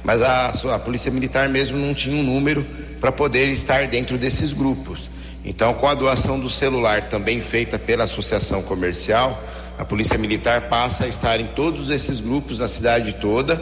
mas 0.04 0.22
a, 0.22 0.52
a 0.76 0.80
Polícia 0.80 1.12
Militar 1.12 1.48
mesmo 1.48 1.78
não 1.78 1.94
tinha 1.94 2.16
um 2.16 2.24
número 2.24 2.66
para 3.00 3.12
poder 3.12 3.48
estar 3.48 3.88
dentro 3.88 4.18
desses 4.18 4.54
grupos. 4.54 5.10
Então, 5.46 5.74
com 5.74 5.88
a 5.88 5.94
doação 5.94 6.40
do 6.40 6.50
celular 6.50 7.10
também 7.10 7.40
feita 7.40 7.78
pela 7.78 8.04
Associação 8.06 8.62
Comercial, 8.64 9.42
a 9.78 9.84
Polícia 9.84 10.18
Militar 10.18 10.62
passa 10.64 11.06
a 11.06 11.08
estar 11.08 11.40
em 11.40 11.48
todos 11.48 11.90
esses 11.90 12.20
grupos 12.20 12.58
na 12.58 12.68
cidade 12.68 13.14
toda, 13.14 13.62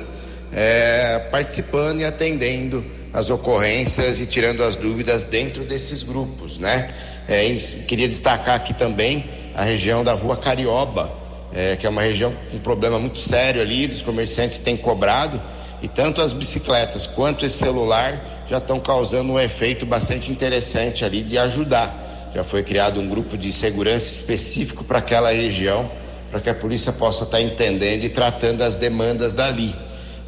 é, 0.53 1.19
participando 1.31 2.01
e 2.01 2.05
atendendo 2.05 2.83
as 3.13 3.29
ocorrências 3.29 4.19
e 4.19 4.25
tirando 4.25 4.63
as 4.63 4.75
dúvidas 4.75 5.23
dentro 5.23 5.63
desses 5.63 6.03
grupos, 6.03 6.57
né? 6.57 6.89
É, 7.27 7.47
queria 7.87 8.07
destacar 8.07 8.55
aqui 8.55 8.73
também 8.73 9.25
a 9.55 9.63
região 9.63 10.03
da 10.03 10.13
Rua 10.13 10.37
Carioba, 10.37 11.11
é, 11.53 11.75
que 11.75 11.85
é 11.85 11.89
uma 11.89 12.01
região 12.01 12.33
com 12.49 12.57
um 12.57 12.59
problema 12.59 12.99
muito 12.99 13.19
sério 13.19 13.61
ali, 13.61 13.85
os 13.87 14.01
comerciantes 14.01 14.59
têm 14.59 14.77
cobrado 14.77 15.41
e 15.81 15.87
tanto 15.87 16.21
as 16.21 16.33
bicicletas 16.33 17.05
quanto 17.05 17.45
esse 17.45 17.57
celular 17.57 18.19
já 18.47 18.57
estão 18.57 18.79
causando 18.79 19.33
um 19.33 19.39
efeito 19.39 19.85
bastante 19.85 20.31
interessante 20.31 21.03
ali 21.05 21.23
de 21.23 21.37
ajudar. 21.37 22.31
Já 22.35 22.43
foi 22.43 22.63
criado 22.63 22.99
um 22.99 23.09
grupo 23.09 23.37
de 23.37 23.51
segurança 23.51 24.07
específico 24.07 24.83
para 24.83 24.99
aquela 24.99 25.31
região 25.31 25.89
para 26.31 26.39
que 26.39 26.49
a 26.49 26.55
polícia 26.55 26.93
possa 26.93 27.25
estar 27.25 27.41
entendendo 27.41 28.05
e 28.05 28.09
tratando 28.09 28.61
as 28.61 28.77
demandas 28.77 29.33
dali. 29.33 29.75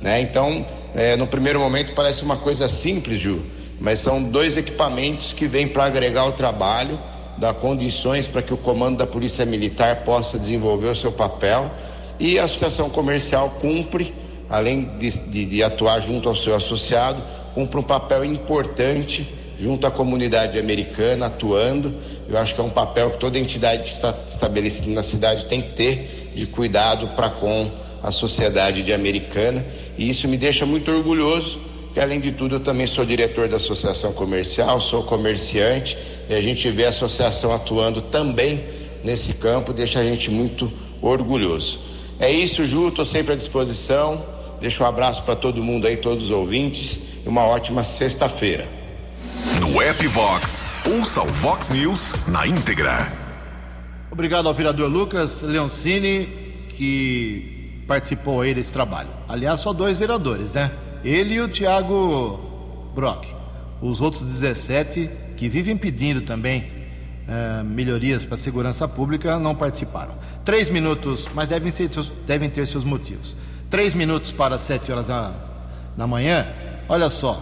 Né? 0.02 0.20
Então, 0.20 0.66
é, 0.94 1.16
no 1.16 1.26
primeiro 1.26 1.60
momento 1.60 1.94
parece 1.96 2.24
uma 2.24 2.36
coisa 2.36 2.68
simples, 2.68 3.20
Ju, 3.20 3.42
mas 3.80 4.00
são 4.00 4.22
dois 4.22 4.58
equipamentos 4.58 5.32
que 5.32 5.48
vêm 5.48 5.66
para 5.66 5.86
agregar 5.86 6.26
o 6.26 6.34
trabalho, 6.34 7.00
dar 7.38 7.54
condições 7.54 8.28
para 8.28 8.42
que 8.42 8.54
o 8.54 8.58
comando 8.58 8.98
da 8.98 9.08
Polícia 9.08 9.46
Militar 9.46 10.04
possa 10.04 10.38
desenvolver 10.38 10.90
o 10.90 10.96
seu 10.96 11.12
papel 11.12 11.72
e 12.20 12.38
a 12.38 12.44
associação 12.44 12.90
comercial 12.90 13.50
cumpre, 13.62 14.14
além 14.54 14.88
de, 15.00 15.10
de, 15.10 15.46
de 15.48 15.64
atuar 15.64 16.00
junto 16.00 16.30
ao 16.30 16.36
seu 16.36 16.56
associado, 16.56 17.20
cumpre 17.56 17.80
um 17.80 17.84
papel 17.84 18.24
importante 18.24 19.28
junto 19.58 19.88
à 19.88 19.90
comunidade 19.90 20.60
americana, 20.60 21.26
atuando. 21.26 21.96
Eu 22.30 22.38
acho 22.38 22.54
que 22.54 22.62
é 22.62 22.64
um 22.64 22.70
papel 22.70 23.10
que 23.10 23.18
toda 23.18 23.40
entidade 23.40 23.82
que 23.82 23.90
está 23.90 24.14
estabelecida 24.30 24.92
na 24.92 25.02
cidade 25.02 25.48
tem 25.48 25.60
que 25.60 25.72
ter 25.72 26.32
de 26.36 26.46
cuidado 26.46 27.08
para 27.16 27.32
com 27.32 27.72
a 28.04 28.12
sociedade 28.12 28.84
de 28.84 28.94
americana. 28.94 29.66
E 29.98 30.08
isso 30.08 30.28
me 30.28 30.38
deixa 30.38 30.68
muito 30.68 30.92
orgulhoso, 30.92 31.60
que 31.92 32.00
além 32.00 32.20
de 32.20 32.32
tudo 32.32 32.58
eu 32.58 32.60
também 32.60 32.86
sou 32.86 33.04
diretor 33.04 33.48
da 33.48 33.58
associação 33.58 34.14
comercial, 34.14 34.80
sou 34.80 35.02
comerciante, 35.02 35.98
e 36.30 36.34
a 36.36 36.42
gente 36.42 36.70
vê 36.70 36.86
a 36.86 36.90
associação 36.90 37.52
atuando 37.56 38.04
também 38.04 38.64
nesse 39.04 39.34
campo, 39.34 39.74
deixa 39.74 40.00
a 40.00 40.04
gente 40.04 40.30
muito 40.30 40.72
orgulhoso. 41.02 41.80
É 42.20 42.30
isso, 42.30 42.64
Ju, 42.64 42.90
estou 42.90 43.04
sempre 43.04 43.34
à 43.34 43.36
disposição. 43.36 44.43
Deixo 44.64 44.82
um 44.82 44.88
abraço 44.88 45.22
para 45.24 45.36
todo 45.36 45.62
mundo 45.62 45.86
aí, 45.86 45.98
todos 45.98 46.24
os 46.24 46.32
ouvintes, 46.32 46.98
e 47.26 47.28
uma 47.28 47.42
ótima 47.42 47.84
sexta-feira. 47.84 48.66
No 49.60 49.82
app 49.82 50.08
Vox, 50.08 50.64
ouça 50.90 51.22
o 51.22 51.28
Vox 51.28 51.70
News 51.70 52.14
na 52.30 52.48
íntegra. 52.48 53.12
Obrigado 54.10 54.48
ao 54.48 54.54
vereador 54.54 54.90
Lucas 54.90 55.42
Leoncini, 55.42 56.30
que 56.70 57.84
participou 57.86 58.40
aí 58.40 58.54
desse 58.54 58.72
trabalho. 58.72 59.10
Aliás, 59.28 59.60
só 59.60 59.74
dois 59.74 60.00
vereadores, 60.00 60.54
né? 60.54 60.72
Ele 61.04 61.34
e 61.34 61.42
o 61.42 61.50
Tiago 61.50 62.40
Brock. 62.96 63.26
Os 63.82 64.00
outros 64.00 64.24
17 64.24 65.10
que 65.36 65.50
vivem 65.50 65.76
pedindo 65.76 66.22
também 66.22 66.68
uh, 67.28 67.66
melhorias 67.66 68.24
para 68.24 68.36
a 68.36 68.38
segurança 68.38 68.88
pública 68.88 69.38
não 69.38 69.54
participaram. 69.54 70.14
Três 70.46 70.70
minutos, 70.70 71.28
mas 71.34 71.50
devem, 71.50 71.70
ser, 71.70 71.90
devem 72.26 72.50
ter 72.50 72.66
seus 72.66 72.86
motivos. 72.86 73.36
Três 73.74 73.96
minutos 73.96 74.32
para 74.32 74.60
sete 74.60 74.92
horas 74.92 75.08
da, 75.08 75.32
da 75.98 76.06
manhã. 76.06 76.46
Olha 76.88 77.10
só, 77.10 77.42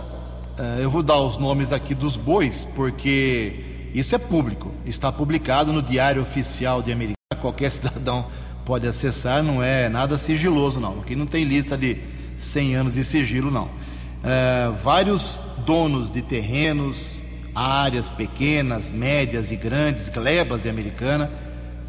é, 0.58 0.82
eu 0.82 0.90
vou 0.90 1.04
dar 1.04 1.20
os 1.20 1.38
nomes 1.38 1.74
aqui 1.74 1.94
dos 1.94 2.16
bois, 2.16 2.64
porque 2.74 3.90
isso 3.94 4.16
é 4.16 4.18
público, 4.18 4.74
está 4.86 5.12
publicado 5.12 5.74
no 5.74 5.82
Diário 5.82 6.22
Oficial 6.22 6.82
de 6.82 6.90
Americana, 6.90 7.42
qualquer 7.42 7.70
cidadão 7.70 8.26
pode 8.66 8.88
acessar, 8.88 9.44
não 9.44 9.62
é 9.62 9.90
nada 9.90 10.18
sigiloso, 10.18 10.80
não. 10.80 11.02
Aqui 11.02 11.18
não 11.18 11.26
tem 11.26 11.44
lista 11.44 11.78
de 11.78 11.98
100 12.38 12.76
anos 12.76 12.94
de 12.94 13.04
sigilo, 13.04 13.52
não. 13.52 13.70
É, 14.24 14.72
vários 14.82 15.42
donos 15.66 16.10
de 16.10 16.22
terrenos, 16.22 17.22
áreas 17.54 18.10
pequenas, 18.10 18.90
médias 18.90 19.52
e 19.52 19.58
grandes, 19.58 20.08
glebas 20.08 20.64
de 20.64 20.70
Americana, 20.70 21.30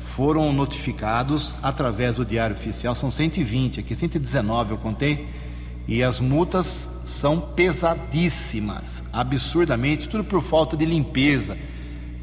foram 0.02 0.52
notificados 0.52 1.54
através 1.62 2.16
do 2.16 2.24
Diário 2.24 2.54
Oficial, 2.54 2.94
são 2.94 3.10
120, 3.10 3.80
aqui 3.80 3.94
119 3.94 4.72
eu 4.72 4.78
contei 4.78 5.26
e 5.86 6.02
as 6.02 6.20
multas 6.20 6.66
são 7.06 7.40
pesadíssimas, 7.40 9.04
absurdamente, 9.12 10.08
tudo 10.08 10.24
por 10.24 10.42
falta 10.42 10.76
de 10.76 10.84
limpeza. 10.84 11.56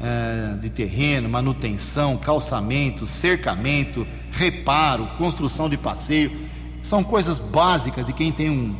eh, 0.00 0.56
de 0.62 0.70
terreno, 0.70 1.28
manutenção, 1.28 2.16
calçamento, 2.16 3.06
cercamento, 3.06 4.06
reparo, 4.32 5.06
construção 5.18 5.68
de 5.68 5.76
passeio. 5.76 6.32
São 6.82 7.04
coisas 7.04 7.38
básicas 7.38 8.06
de 8.06 8.12
quem 8.14 8.32
tem 8.32 8.48
um, 8.48 8.74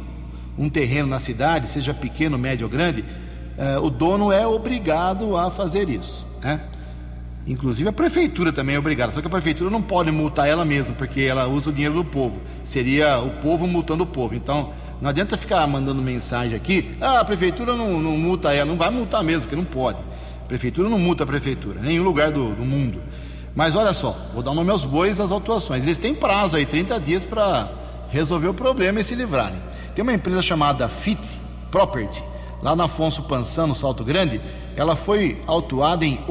um 0.59 0.71
terreno 0.71 1.09
na 1.09 1.21
cidade, 1.21 1.69
seja 1.69 1.93
pequeno, 1.93 2.39
médio 2.39 2.67
ou 2.67 2.71
grande, 2.71 3.05
eh, 3.59 3.79
o 3.79 3.91
dono 3.91 4.33
é 4.33 4.47
obrigado 4.47 5.37
a 5.37 5.51
fazer 5.51 5.91
isso. 5.91 6.27
Né? 6.43 6.59
Inclusive 7.47 7.89
a 7.89 7.93
prefeitura 7.93 8.53
também 8.53 8.77
é 8.77 8.79
obrigada, 8.79 9.13
só 9.13 9.21
que 9.21 9.27
a 9.27 9.31
prefeitura 9.31 9.71
não 9.71 9.83
pode 9.83 10.11
multar 10.11 10.47
ela 10.47 10.65
mesma, 10.65 10.95
porque 10.95 11.23
ela 11.23 11.47
usa 11.47 11.71
o 11.71 11.73
dinheiro 11.73 11.95
do 11.95 12.05
povo. 12.05 12.41
Seria 12.63 13.19
o 13.19 13.31
povo 13.41 13.67
multando 13.67 14.05
o 14.05 14.07
povo. 14.07 14.35
Então, 14.35 14.73
não 15.01 15.09
adianta 15.09 15.37
ficar 15.37 15.67
mandando 15.67 16.03
mensagem 16.03 16.55
aqui, 16.55 16.95
ah, 17.01 17.21
a 17.21 17.25
prefeitura 17.25 17.75
não, 17.75 18.01
não 18.01 18.13
multa 18.13 18.53
ela, 18.53 18.67
não 18.67 18.77
vai 18.77 18.91
multar 18.91 19.25
mesmo, 19.25 19.43
porque 19.43 19.57
não 19.57 19.65
pode. 19.65 19.99
A 20.45 20.47
prefeitura 20.47 20.89
não 20.89 20.99
multa 20.99 21.25
a 21.25 21.27
prefeitura, 21.27 21.81
nenhum 21.81 22.05
lugar 22.05 22.31
do, 22.31 22.55
do 22.55 22.65
mundo. 22.65 23.01
Mas 23.55 23.75
olha 23.75 23.93
só, 23.93 24.17
vou 24.35 24.43
dar 24.43 24.55
nome 24.55 24.71
aos 24.71 24.85
bois 24.85 25.17
das 25.17 25.33
autuações. 25.33 25.83
Eles 25.83 25.99
têm 25.99 26.15
prazo 26.15 26.57
aí, 26.57 26.67
30 26.67 27.01
dias, 27.01 27.25
para 27.25 27.71
resolver 28.11 28.49
o 28.49 28.55
problema 28.55 29.01
e 29.01 29.05
se 29.05 29.15
livrarem. 29.15 29.59
Tem 29.95 30.03
uma 30.03 30.13
empresa 30.13 30.43
chamada 30.43 30.89
Fit 30.89 31.41
Property, 31.71 32.23
lá 32.63 32.77
na 32.77 32.85
Afonso 32.85 33.23
Pansan, 33.23 33.69
no 33.69 33.75
Salto 33.75 34.05
Grande, 34.05 34.41
ela 34.77 34.97
foi 34.97 35.39
autuada 35.47 36.05
em 36.05 36.15
R$ 36.15 36.25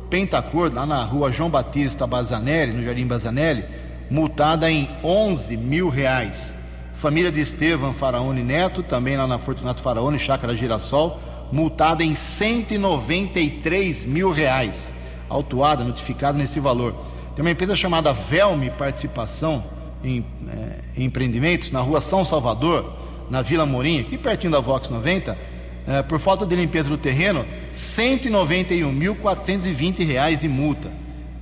Pentacor, 0.10 0.72
lá 0.74 0.86
na 0.86 1.04
rua 1.04 1.32
João 1.32 1.50
Batista 1.50 2.06
Bazanelli, 2.06 2.74
no 2.74 2.84
Jardim 2.84 3.08
Bazanelli, 3.08 3.66
multada 4.10 4.72
em 4.72 4.88
11 5.04 5.58
mil 5.58 5.90
reais. 5.90 6.56
Família 6.96 7.32
de 7.32 7.42
Estevam 7.42 7.92
Faraone 7.92 8.44
Neto, 8.44 8.84
também 8.84 9.18
lá 9.18 9.28
na 9.28 9.40
Fortunato 9.40 9.82
Faraone, 9.82 10.18
Chácara 10.18 10.56
Girassol, 10.56 11.20
multada 11.52 12.04
em 12.04 12.16
193 12.16 14.06
mil 14.06 14.32
reais. 14.32 14.94
Autuada, 15.30 15.84
notificada 15.84 16.38
nesse 16.38 16.60
valor. 16.60 16.96
Tem 17.36 17.44
uma 17.44 17.52
empresa 17.52 17.76
chamada 17.76 18.14
Velme 18.14 18.70
Participação 18.70 19.62
em, 20.04 20.24
é, 20.48 20.80
em 20.96 21.04
Empreendimentos, 21.04 21.72
na 21.72 21.82
rua 21.82 22.00
São 22.00 22.24
Salvador, 22.24 22.94
na 23.30 23.42
Vila 23.42 23.66
Morim, 23.66 24.00
aqui 24.00 24.18
pertinho 24.18 24.54
da 24.54 24.62
Vox 24.62 24.90
90, 24.90 25.38
é, 25.86 26.02
por 26.02 26.18
falta 26.18 26.46
de 26.46 26.56
limpeza 26.56 26.88
do 26.90 26.98
terreno, 26.98 27.42
R$ 27.42 27.48
191.420 27.74 30.40
de 30.40 30.48
multa. 30.48 30.90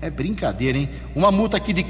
É 0.02 0.10
brincadeira, 0.10 0.80
hein? 0.80 0.90
Uma 1.16 1.32
multa 1.32 1.58
aqui 1.58 1.72
de 1.72 1.82
R$ 1.82 1.90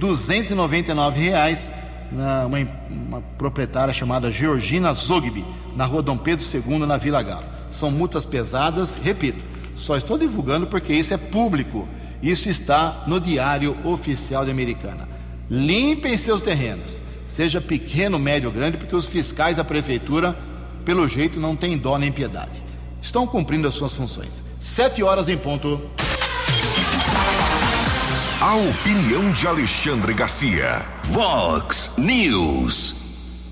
15.299 0.00 1.70
na 2.10 2.46
uma, 2.46 2.58
uma 2.90 3.20
proprietária 3.36 3.94
chamada 3.94 4.32
Georgina 4.32 4.92
Zogby, 4.92 5.44
na 5.76 5.84
rua 5.84 6.02
Dom 6.02 6.16
Pedro 6.16 6.44
II, 6.52 6.80
na 6.80 6.96
Vila 6.96 7.22
Galo. 7.22 7.44
São 7.70 7.92
multas 7.92 8.26
pesadas, 8.26 8.96
repito, 8.96 9.44
só 9.76 9.96
estou 9.96 10.18
divulgando 10.18 10.66
porque 10.66 10.92
isso 10.92 11.14
é 11.14 11.16
público. 11.16 11.86
Isso 12.22 12.48
está 12.48 13.04
no 13.06 13.20
Diário 13.20 13.76
Oficial 13.84 14.44
de 14.44 14.50
Americana. 14.50 15.08
Limpem 15.50 16.16
seus 16.16 16.42
terrenos, 16.42 17.00
seja 17.26 17.60
pequeno, 17.60 18.18
médio 18.18 18.48
ou 18.48 18.54
grande, 18.54 18.76
porque 18.76 18.94
os 18.94 19.06
fiscais 19.06 19.56
da 19.56 19.64
prefeitura, 19.64 20.36
pelo 20.84 21.08
jeito, 21.08 21.38
não 21.38 21.54
têm 21.54 21.78
dó 21.78 21.96
nem 21.96 22.10
piedade. 22.10 22.62
Estão 23.00 23.26
cumprindo 23.26 23.68
as 23.68 23.74
suas 23.74 23.92
funções. 23.92 24.42
Sete 24.58 25.02
horas 25.02 25.28
em 25.28 25.36
ponto. 25.36 25.80
A 28.40 28.54
opinião 28.56 29.32
de 29.32 29.46
Alexandre 29.46 30.12
Garcia. 30.12 30.84
Vox 31.04 31.92
News. 31.96 32.97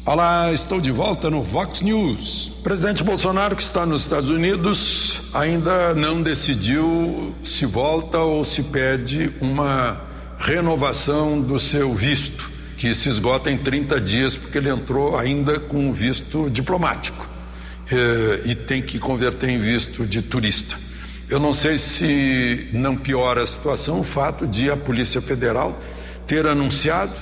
Olá, 0.07 0.53
estou 0.53 0.81
de 0.81 0.93
volta 0.93 1.29
no 1.29 1.43
Vox 1.43 1.81
News. 1.81 2.53
Presidente 2.63 3.03
Bolsonaro, 3.03 3.57
que 3.57 3.63
está 3.65 3.85
nos 3.85 4.03
Estados 4.03 4.31
Unidos, 4.31 5.21
ainda 5.35 5.93
não 5.95 6.23
decidiu 6.23 7.35
se 7.43 7.67
volta 7.67 8.21
ou 8.21 8.45
se 8.45 8.63
pede 8.63 9.33
uma 9.41 10.01
renovação 10.39 11.41
do 11.41 11.59
seu 11.59 11.93
visto, 11.93 12.49
que 12.79 12.95
se 12.95 13.09
esgota 13.09 13.51
em 13.51 13.59
30 13.59 14.01
dias, 14.01 14.37
porque 14.37 14.59
ele 14.59 14.71
entrou 14.71 15.19
ainda 15.19 15.59
com 15.59 15.93
visto 15.93 16.49
diplomático 16.51 17.29
eh, 17.91 18.43
e 18.45 18.55
tem 18.55 18.81
que 18.81 19.01
converter 19.01 19.49
em 19.49 19.59
visto 19.59 20.07
de 20.07 20.23
turista. 20.23 20.77
Eu 21.29 21.41
não 21.41 21.53
sei 21.53 21.79
se 21.79 22.69
não 22.73 22.97
piora 22.97 23.43
a 23.43 23.47
situação 23.47 23.99
o 23.99 24.05
fato 24.05 24.47
de 24.47 24.71
a 24.71 24.77
Polícia 24.77 25.21
Federal 25.21 25.77
ter 26.29 26.47
anunciado 26.47 27.13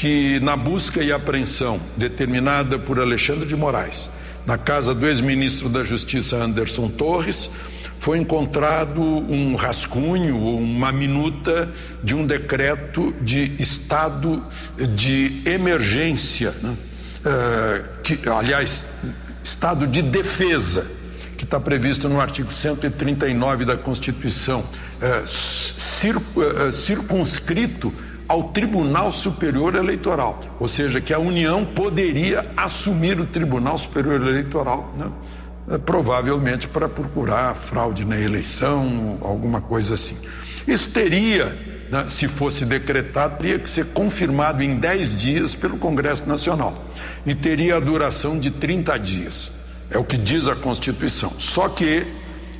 que 0.00 0.40
na 0.40 0.56
busca 0.56 1.02
e 1.02 1.12
apreensão 1.12 1.78
determinada 1.94 2.78
por 2.78 2.98
Alexandre 2.98 3.46
de 3.46 3.54
Moraes, 3.54 4.08
na 4.46 4.56
casa 4.56 4.94
do 4.94 5.06
ex-ministro 5.06 5.68
da 5.68 5.84
Justiça 5.84 6.36
Anderson 6.36 6.88
Torres, 6.88 7.50
foi 7.98 8.16
encontrado 8.16 9.02
um 9.02 9.54
rascunho 9.56 10.38
ou 10.38 10.58
uma 10.58 10.90
minuta 10.90 11.70
de 12.02 12.14
um 12.14 12.24
decreto 12.24 13.14
de 13.20 13.54
estado 13.60 14.42
de 14.96 15.42
emergência, 15.44 16.54
né? 16.62 16.74
uh, 17.26 18.02
que, 18.02 18.26
aliás, 18.26 18.86
estado 19.44 19.86
de 19.86 20.00
defesa 20.00 20.90
que 21.36 21.44
está 21.44 21.60
previsto 21.60 22.08
no 22.08 22.18
artigo 22.18 22.50
139 22.50 23.66
da 23.66 23.76
Constituição, 23.76 24.64
cir, 25.26 26.16
é, 26.16 26.72
circunscrito 26.72 27.92
ao 28.30 28.44
Tribunal 28.44 29.10
Superior 29.10 29.74
Eleitoral, 29.74 30.40
ou 30.60 30.68
seja, 30.68 31.00
que 31.00 31.12
a 31.12 31.18
União 31.18 31.64
poderia 31.64 32.46
assumir 32.56 33.18
o 33.18 33.26
Tribunal 33.26 33.76
Superior 33.76 34.24
Eleitoral, 34.24 34.94
né? 34.96 35.10
Provavelmente 35.84 36.68
para 36.68 36.88
procurar 36.88 37.56
fraude 37.56 38.04
na 38.04 38.16
eleição, 38.16 39.18
alguma 39.20 39.60
coisa 39.60 39.94
assim. 39.94 40.16
Isso 40.66 40.90
teria, 40.90 41.58
né, 41.90 42.06
se 42.08 42.28
fosse 42.28 42.64
decretado, 42.64 43.36
teria 43.38 43.58
que 43.58 43.68
ser 43.68 43.86
confirmado 43.86 44.62
em 44.62 44.76
10 44.76 45.16
dias 45.16 45.52
pelo 45.52 45.76
Congresso 45.76 46.24
Nacional 46.28 46.84
e 47.26 47.34
teria 47.34 47.78
a 47.78 47.80
duração 47.80 48.38
de 48.38 48.52
30 48.52 48.96
dias. 48.98 49.50
É 49.90 49.98
o 49.98 50.04
que 50.04 50.16
diz 50.16 50.46
a 50.46 50.54
Constituição. 50.54 51.32
Só 51.36 51.68
que 51.68 52.06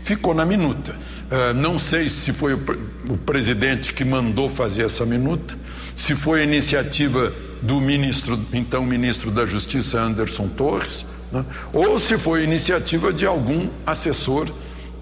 ficou 0.03 0.35
na 0.35 0.45
minuta. 0.45 0.99
Uh, 1.31 1.55
não 1.55 1.79
sei 1.79 2.09
se 2.09 2.33
foi 2.33 2.55
o, 2.55 2.61
o, 3.09 3.17
presidente 3.17 3.95
que 3.95 4.05
mandou 4.05 4.49
fazer 4.49 4.83
essa 4.83 5.07
minuta, 5.07 5.57
se 6.01 6.15
foi 6.15 6.43
iniciativa 6.43 7.31
do 7.61 7.79
ministro, 7.79 8.41
então 8.55 8.83
ministro 8.87 9.31
da 9.31 9.45
Justiça 9.45 10.01
Anderson 10.01 10.49
Torres, 10.49 11.05
né? 11.31 11.45
ou 11.75 11.99
se 11.99 12.17
foi 12.17 12.43
iniciativa 12.43 13.13
de 13.13 13.27
algum 13.27 13.69
assessor 13.85 14.51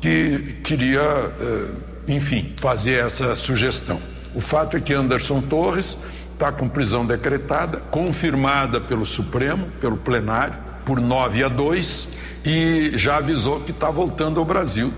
que 0.01 0.57
queria, 0.65 1.01
uh, 1.01 1.77
enfim, 2.09 2.53
fazer 2.57 2.95
essa 2.95 3.37
sugestão. 3.37 4.01
O 4.35 4.41
fato 4.41 4.77
é 4.77 4.81
que 4.81 4.93
Anderson 4.93 5.41
Torres 5.41 5.99
está 6.33 6.51
com 6.51 6.69
prisão 6.69 7.07
decretada, 7.07 7.79
confirmada 7.93 8.81
pelo 8.81 9.05
Supremo, 9.05 9.69
pelo 9.81 9.99
plenário, 9.99 10.59
por 10.85 11.01
9 11.01 11.45
a 11.45 11.49
2 11.49 12.09
e 12.45 12.99
já 12.99 13.19
avisou 13.19 13.61
que 13.61 13.71
está 13.71 13.89
voltando 13.89 14.41
ao 14.41 14.45
Brasil 14.45 14.93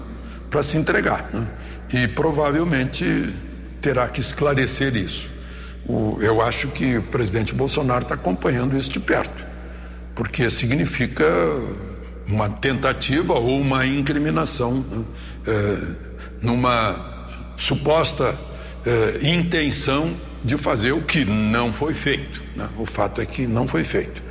para 0.51 0.63
se 0.63 0.79
entregar. 0.79 1.29
Né? 1.31 1.47
E 1.93 2.09
provavelmente 2.09 3.35
terá 3.83 4.09
que 4.09 4.21
esclarecer 4.21 4.97
isso. 4.97 5.40
O, 5.91 6.19
eu 6.23 6.41
acho 6.41 6.69
que 6.69 6.99
o 6.99 7.03
presidente 7.03 7.53
Bolsonaro 7.53 8.03
está 8.03 8.15
acompanhando 8.15 8.77
isso 8.77 8.91
de 8.91 9.01
perto, 9.01 9.45
porque 10.15 10.49
significa 10.49 11.25
uma 12.29 12.49
tentativa 12.49 13.35
ou 13.35 13.61
uma 13.61 13.85
incriminação 13.85 14.85
né? 14.89 15.05
é, 15.49 15.95
numa 16.41 17.35
suposta 17.57 18.39
é, 18.87 19.29
intenção 19.29 20.15
de 20.45 20.57
fazer 20.57 20.93
o 20.93 21.03
que 21.03 21.25
não 21.25 21.73
foi 21.73 21.93
feito. 21.93 22.45
Né? 22.55 22.69
O 22.79 22.87
fato 22.87 23.21
é 23.21 23.27
que 23.27 23.47
não 23.47 23.67
foi 23.67 23.83
feito. 23.83 24.23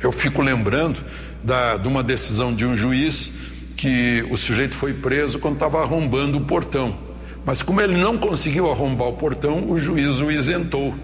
Eu 0.00 0.12
fico 0.12 0.40
lembrando 0.40 1.04
da, 1.42 1.76
de 1.76 1.88
uma 1.88 2.04
decisão 2.04 2.54
de 2.54 2.64
um 2.64 2.76
juiz 2.76 3.32
que 3.76 4.24
o 4.30 4.36
sujeito 4.36 4.76
foi 4.76 4.92
preso 4.92 5.40
quando 5.40 5.54
estava 5.54 5.82
arrombando 5.82 6.38
o 6.38 6.42
portão. 6.42 7.09
Mas 7.50 7.62
como 7.62 7.80
ele 7.80 7.96
não 7.96 8.16
conseguiu 8.16 8.70
arrombar 8.70 9.08
o 9.08 9.12
portão, 9.14 9.68
o 9.68 9.76
juiz 9.76 10.20
o 10.20 10.30
isentou. 10.30 10.94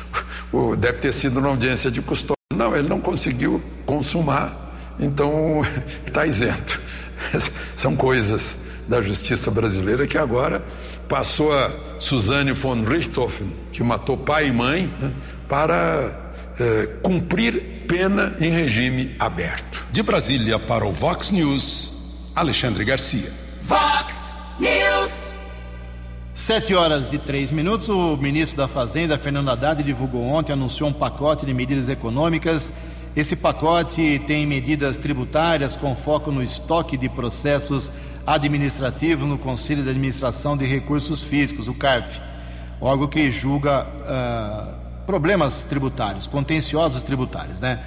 Deve 0.78 0.96
ter 0.96 1.12
sido 1.12 1.40
uma 1.40 1.50
audiência 1.50 1.90
de 1.90 2.00
custódia. 2.00 2.38
Não, 2.56 2.74
ele 2.74 2.88
não 2.88 3.02
conseguiu 3.02 3.62
consumar, 3.84 4.74
então 4.98 5.60
está 6.06 6.24
isento. 6.24 6.80
São 7.76 7.94
coisas 7.94 8.64
da 8.88 9.02
justiça 9.02 9.50
brasileira 9.50 10.06
que 10.06 10.16
agora 10.16 10.64
passou 11.06 11.52
a 11.52 11.70
Suzane 12.00 12.52
von 12.52 12.82
Richthofen, 12.82 13.54
que 13.70 13.82
matou 13.82 14.16
pai 14.16 14.48
e 14.48 14.52
mãe, 14.52 14.90
né, 14.98 15.12
para 15.46 16.34
eh, 16.58 16.88
cumprir 17.02 17.84
pena 17.86 18.34
em 18.40 18.50
regime 18.50 19.14
aberto. 19.18 19.86
De 19.92 20.02
Brasília 20.02 20.58
para 20.58 20.86
o 20.86 20.92
Vox 20.94 21.30
News, 21.30 22.30
Alexandre 22.34 22.86
Garcia. 22.86 23.30
Vox 23.60 24.34
News. 24.58 25.33
Sete 26.44 26.74
horas 26.74 27.10
e 27.14 27.16
três 27.16 27.50
minutos. 27.50 27.88
O 27.88 28.18
ministro 28.18 28.58
da 28.58 28.68
Fazenda, 28.68 29.16
Fernando 29.16 29.48
Haddad, 29.48 29.82
divulgou 29.82 30.20
ontem, 30.20 30.52
anunciou 30.52 30.90
um 30.90 30.92
pacote 30.92 31.46
de 31.46 31.54
medidas 31.54 31.88
econômicas. 31.88 32.70
Esse 33.16 33.34
pacote 33.34 34.20
tem 34.26 34.46
medidas 34.46 34.98
tributárias 34.98 35.74
com 35.74 35.96
foco 35.96 36.30
no 36.30 36.42
estoque 36.42 36.98
de 36.98 37.08
processos 37.08 37.90
administrativos 38.26 39.26
no 39.26 39.38
Conselho 39.38 39.82
de 39.82 39.88
Administração 39.88 40.54
de 40.54 40.66
Recursos 40.66 41.22
Físicos, 41.22 41.66
o 41.66 41.72
CARF, 41.72 42.20
órgão 42.78 43.08
que 43.08 43.30
julga 43.30 43.86
uh, 43.86 44.74
problemas 45.06 45.64
tributários, 45.64 46.26
contenciosos 46.26 47.02
tributários, 47.02 47.62
né? 47.62 47.82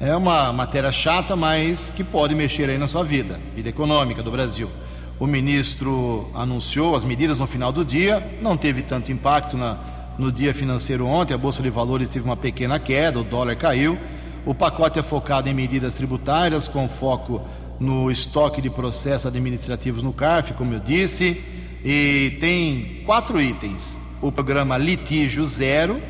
É 0.00 0.16
uma 0.16 0.50
matéria 0.50 0.90
chata, 0.90 1.36
mas 1.36 1.92
que 1.94 2.02
pode 2.02 2.34
mexer 2.34 2.70
aí 2.70 2.78
na 2.78 2.88
sua 2.88 3.04
vida, 3.04 3.38
vida 3.54 3.68
econômica 3.68 4.22
do 4.22 4.30
Brasil. 4.30 4.70
O 5.18 5.26
ministro 5.26 6.30
anunciou 6.32 6.94
as 6.94 7.02
medidas 7.02 7.40
no 7.40 7.46
final 7.46 7.72
do 7.72 7.84
dia, 7.84 8.38
não 8.40 8.56
teve 8.56 8.82
tanto 8.82 9.10
impacto 9.10 9.56
na, 9.56 9.76
no 10.16 10.30
dia 10.30 10.54
financeiro 10.54 11.06
ontem, 11.06 11.34
a 11.34 11.38
Bolsa 11.38 11.60
de 11.60 11.68
Valores 11.68 12.08
teve 12.08 12.24
uma 12.24 12.36
pequena 12.36 12.78
queda, 12.78 13.18
o 13.18 13.24
dólar 13.24 13.56
caiu. 13.56 13.98
O 14.46 14.54
pacote 14.54 14.98
é 14.98 15.02
focado 15.02 15.48
em 15.48 15.54
medidas 15.54 15.94
tributárias, 15.94 16.68
com 16.68 16.88
foco 16.88 17.42
no 17.80 18.10
estoque 18.12 18.62
de 18.62 18.70
processos 18.70 19.26
administrativos 19.26 20.04
no 20.04 20.12
CARF, 20.12 20.54
como 20.54 20.72
eu 20.72 20.78
disse, 20.78 21.42
e 21.84 22.36
tem 22.40 23.02
quatro 23.04 23.40
itens. 23.40 24.00
O 24.22 24.30
programa 24.30 24.78
Litígio 24.78 25.44
Zero, 25.44 26.00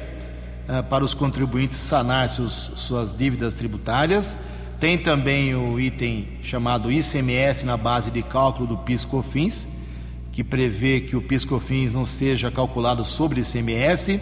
eh, 0.69 0.83
para 0.83 1.03
os 1.03 1.15
contribuintes 1.15 1.79
sanar 1.79 2.29
seus, 2.29 2.53
suas 2.53 3.17
dívidas 3.17 3.55
tributárias 3.55 4.37
tem 4.81 4.97
também 4.97 5.57
o 5.57 5.81
item 5.81 6.29
chamado 6.43 6.91
ICMS 6.91 7.67
na 7.67 7.77
base 7.77 8.13
de 8.13 8.23
cálculo 8.23 8.67
do 8.67 8.77
PIS/COFINS, 8.79 9.67
que 10.31 10.45
prevê 10.45 11.01
que 11.01 11.17
o 11.17 11.21
PIS/COFINS 11.21 11.93
não 11.93 12.05
seja 12.05 12.49
calculado 12.49 13.05
sobre 13.05 13.41
ICMS. 13.41 14.21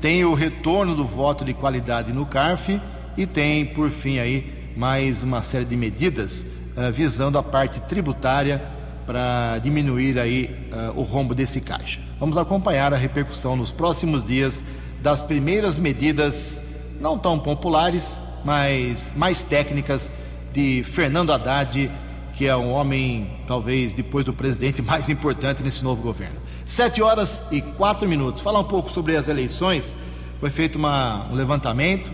Tem 0.00 0.24
o 0.24 0.34
retorno 0.34 0.94
do 0.94 1.04
voto 1.04 1.44
de 1.44 1.52
qualidade 1.52 2.12
no 2.12 2.24
CARF 2.24 2.80
e 3.16 3.26
tem, 3.26 3.66
por 3.66 3.90
fim, 3.90 4.20
aí 4.20 4.72
mais 4.76 5.24
uma 5.24 5.42
série 5.42 5.64
de 5.64 5.76
medidas 5.76 6.46
uh, 6.76 6.92
visando 6.92 7.36
a 7.36 7.42
parte 7.42 7.80
tributária 7.80 8.62
para 9.04 9.58
diminuir 9.58 10.16
aí 10.16 10.68
uh, 10.70 11.00
o 11.00 11.02
rombo 11.02 11.34
desse 11.34 11.60
caixa. 11.60 12.00
Vamos 12.20 12.36
acompanhar 12.36 12.94
a 12.94 12.96
repercussão 12.96 13.56
nos 13.56 13.72
próximos 13.72 14.24
dias 14.24 14.62
das 15.02 15.22
primeiras 15.22 15.76
medidas 15.76 16.62
não 17.00 17.18
tão 17.18 17.36
populares 17.36 18.20
mas 18.48 19.12
mais 19.14 19.42
técnicas 19.42 20.10
de 20.54 20.82
Fernando 20.82 21.30
Haddad, 21.34 21.90
que 22.32 22.46
é 22.46 22.56
um 22.56 22.72
homem, 22.72 23.30
talvez, 23.46 23.92
depois 23.92 24.24
do 24.24 24.32
presidente, 24.32 24.80
mais 24.80 25.10
importante 25.10 25.62
nesse 25.62 25.84
novo 25.84 26.02
governo. 26.02 26.36
Sete 26.64 27.02
horas 27.02 27.44
e 27.52 27.60
quatro 27.60 28.08
minutos. 28.08 28.40
Falar 28.40 28.60
um 28.60 28.64
pouco 28.64 28.90
sobre 28.90 29.16
as 29.16 29.28
eleições. 29.28 29.94
Foi 30.40 30.48
feito 30.48 30.76
uma, 30.76 31.26
um 31.30 31.34
levantamento 31.34 32.10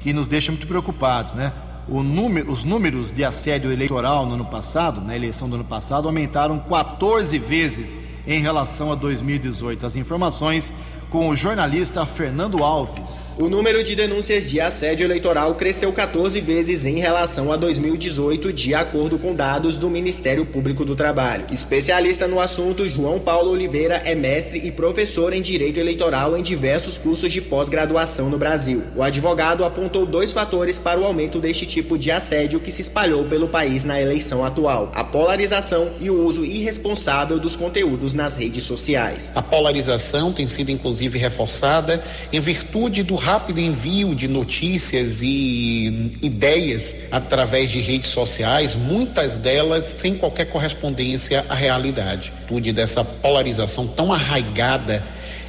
que 0.00 0.14
nos 0.14 0.26
deixa 0.26 0.50
muito 0.50 0.66
preocupados, 0.66 1.34
né? 1.34 1.52
Número, 1.86 2.50
os 2.50 2.64
números 2.64 3.12
de 3.12 3.22
assédio 3.22 3.70
eleitoral 3.70 4.24
no 4.24 4.36
ano 4.36 4.46
passado, 4.46 5.02
na 5.02 5.14
eleição 5.14 5.50
do 5.50 5.56
ano 5.56 5.64
passado, 5.64 6.08
aumentaram 6.08 6.58
14 6.60 7.38
vezes 7.38 7.94
em 8.26 8.40
relação 8.40 8.90
a 8.90 8.94
2018. 8.94 9.84
As 9.84 9.96
informações 9.96 10.72
com 11.14 11.28
o 11.28 11.36
jornalista 11.36 12.04
Fernando 12.04 12.64
Alves. 12.64 13.36
O 13.38 13.48
número 13.48 13.84
de 13.84 13.94
denúncias 13.94 14.50
de 14.50 14.60
assédio 14.60 15.04
eleitoral 15.04 15.54
cresceu 15.54 15.92
14 15.92 16.40
vezes 16.40 16.84
em 16.84 16.98
relação 16.98 17.52
a 17.52 17.56
2018, 17.56 18.52
de 18.52 18.74
acordo 18.74 19.16
com 19.16 19.32
dados 19.32 19.76
do 19.76 19.88
Ministério 19.88 20.44
Público 20.44 20.84
do 20.84 20.96
Trabalho. 20.96 21.46
Especialista 21.52 22.26
no 22.26 22.40
assunto, 22.40 22.88
João 22.88 23.20
Paulo 23.20 23.52
Oliveira 23.52 24.02
é 24.04 24.16
mestre 24.16 24.58
e 24.66 24.72
professor 24.72 25.32
em 25.32 25.40
Direito 25.40 25.78
Eleitoral 25.78 26.36
em 26.36 26.42
diversos 26.42 26.98
cursos 26.98 27.32
de 27.32 27.40
pós-graduação 27.40 28.28
no 28.28 28.36
Brasil. 28.36 28.82
O 28.96 29.02
advogado 29.04 29.64
apontou 29.64 30.04
dois 30.04 30.32
fatores 30.32 30.80
para 30.80 30.98
o 30.98 31.04
aumento 31.04 31.38
deste 31.38 31.64
tipo 31.64 31.96
de 31.96 32.10
assédio 32.10 32.58
que 32.58 32.72
se 32.72 32.82
espalhou 32.82 33.22
pelo 33.26 33.46
país 33.46 33.84
na 33.84 34.02
eleição 34.02 34.44
atual: 34.44 34.90
a 34.92 35.04
polarização 35.04 35.90
e 36.00 36.10
o 36.10 36.24
uso 36.24 36.44
irresponsável 36.44 37.38
dos 37.38 37.54
conteúdos 37.54 38.14
nas 38.14 38.36
redes 38.36 38.64
sociais. 38.64 39.30
A 39.32 39.42
polarização 39.42 40.32
tem 40.32 40.48
sido 40.48 40.72
inclusive 40.72 41.03
inclusive 41.04 41.18
reforçada, 41.18 42.02
em 42.32 42.40
virtude 42.40 43.02
do 43.02 43.14
rápido 43.14 43.60
envio 43.60 44.14
de 44.14 44.26
notícias 44.26 45.20
e 45.22 46.12
ideias 46.22 46.96
através 47.10 47.70
de 47.70 47.80
redes 47.80 48.10
sociais, 48.10 48.74
muitas 48.74 49.38
delas 49.38 49.86
sem 49.86 50.14
qualquer 50.14 50.46
correspondência 50.46 51.44
à 51.48 51.54
realidade. 51.54 52.32
Tudo 52.48 52.72
dessa 52.72 53.04
polarização 53.04 53.86
tão 53.86 54.12
arraigada 54.12 55.02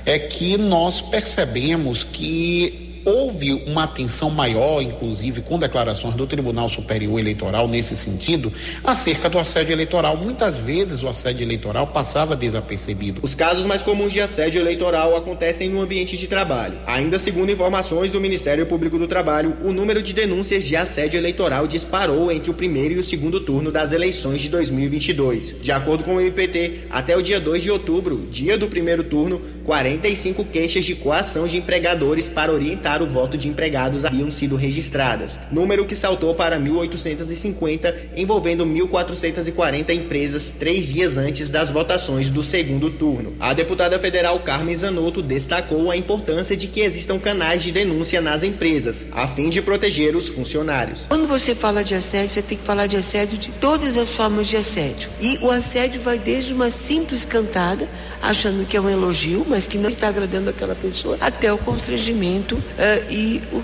é 0.05 0.19
que 0.19 0.57
nós 0.57 1.01
percebemos 1.01 2.03
que 2.03 2.84
houve 3.05 3.53
uma 3.67 3.83
atenção 3.83 4.31
maior, 4.31 4.81
inclusive 4.81 5.41
com 5.41 5.59
declarações 5.59 6.15
do 6.15 6.25
Tribunal 6.25 6.67
Superior 6.67 7.19
Eleitoral 7.19 7.67
nesse 7.67 7.95
sentido, 7.95 8.51
acerca 8.83 9.29
do 9.29 9.37
assédio 9.37 9.71
eleitoral. 9.71 10.17
Muitas 10.17 10.57
vezes 10.57 11.03
o 11.03 11.07
assédio 11.07 11.43
eleitoral 11.43 11.87
passava 11.87 12.35
desapercebido. 12.35 13.19
Os 13.21 13.35
casos 13.35 13.65
mais 13.65 13.83
comuns 13.83 14.11
de 14.11 14.19
assédio 14.19 14.59
eleitoral 14.59 15.15
acontecem 15.15 15.69
no 15.69 15.81
ambiente 15.81 16.17
de 16.17 16.27
trabalho. 16.27 16.77
Ainda 16.87 17.19
segundo 17.19 17.51
informações 17.51 18.11
do 18.11 18.19
Ministério 18.19 18.65
Público 18.65 18.97
do 18.97 19.07
Trabalho, 19.07 19.55
o 19.63 19.71
número 19.71 20.01
de 20.01 20.13
denúncias 20.13 20.63
de 20.63 20.75
assédio 20.75 21.17
eleitoral 21.17 21.67
disparou 21.67 22.31
entre 22.31 22.49
o 22.49 22.53
primeiro 22.53 22.95
e 22.95 22.97
o 22.97 23.03
segundo 23.03 23.39
turno 23.39 23.71
das 23.71 23.93
eleições 23.93 24.41
de 24.41 24.49
2022. 24.49 25.57
De 25.61 25.71
acordo 25.71 26.03
com 26.03 26.15
o 26.15 26.21
MPT, 26.21 26.85
até 26.89 27.15
o 27.15 27.21
dia 27.21 27.39
2 27.39 27.61
de 27.61 27.69
outubro, 27.69 28.27
dia 28.31 28.57
do 28.57 28.67
primeiro 28.67 29.03
turno, 29.03 29.41
45 29.63 30.45
queixas 30.45 30.85
de 30.85 30.95
coação 30.95 31.47
de 31.47 31.57
empregadores 31.57 32.27
para 32.27 32.51
orientar 32.51 32.94
o 33.01 33.07
voto 33.07 33.37
de 33.37 33.47
empregados 33.47 34.05
haviam 34.05 34.31
sido 34.31 34.55
registradas, 34.55 35.39
número 35.51 35.85
que 35.85 35.95
saltou 35.95 36.33
para 36.35 36.59
1.850, 36.59 37.93
envolvendo 38.15 38.65
1.440 38.65 39.93
empresas 39.93 40.53
três 40.57 40.87
dias 40.87 41.17
antes 41.17 41.49
das 41.49 41.69
votações 41.69 42.29
do 42.29 42.43
segundo 42.43 42.89
turno. 42.89 43.33
A 43.39 43.53
deputada 43.53 43.99
federal 43.99 44.39
Carmen 44.39 44.75
Zanotto 44.75 45.21
destacou 45.21 45.91
a 45.91 45.97
importância 45.97 46.55
de 46.55 46.67
que 46.67 46.81
existam 46.81 47.19
canais 47.19 47.63
de 47.63 47.71
denúncia 47.71 48.21
nas 48.21 48.43
empresas, 48.43 49.07
a 49.11 49.27
fim 49.27 49.49
de 49.49 49.61
proteger 49.61 50.15
os 50.15 50.27
funcionários. 50.27 51.05
Quando 51.07 51.27
você 51.27 51.55
fala 51.55 51.83
de 51.83 51.95
assédio, 51.95 52.29
você 52.29 52.41
tem 52.41 52.57
que 52.57 52.63
falar 52.63 52.87
de 52.87 52.97
assédio 52.97 53.37
de 53.37 53.49
todas 53.51 53.97
as 53.97 54.11
formas 54.11 54.47
de 54.47 54.57
assédio. 54.57 55.09
E 55.21 55.37
o 55.41 55.51
assédio 55.51 56.01
vai 56.01 56.17
desde 56.17 56.53
uma 56.53 56.69
simples 56.69 57.25
cantada, 57.25 57.87
achando 58.21 58.65
que 58.65 58.77
é 58.77 58.81
um 58.81 58.89
elogio, 58.89 59.45
mas 59.47 59.65
que 59.65 59.77
não 59.77 59.89
está 59.89 60.07
agradando 60.07 60.49
aquela 60.49 60.75
pessoa, 60.75 61.17
até 61.21 61.51
o 61.51 61.57
constrangimento 61.57 62.55
uh, 62.55 62.61
e 63.09 63.41
o 63.51 63.63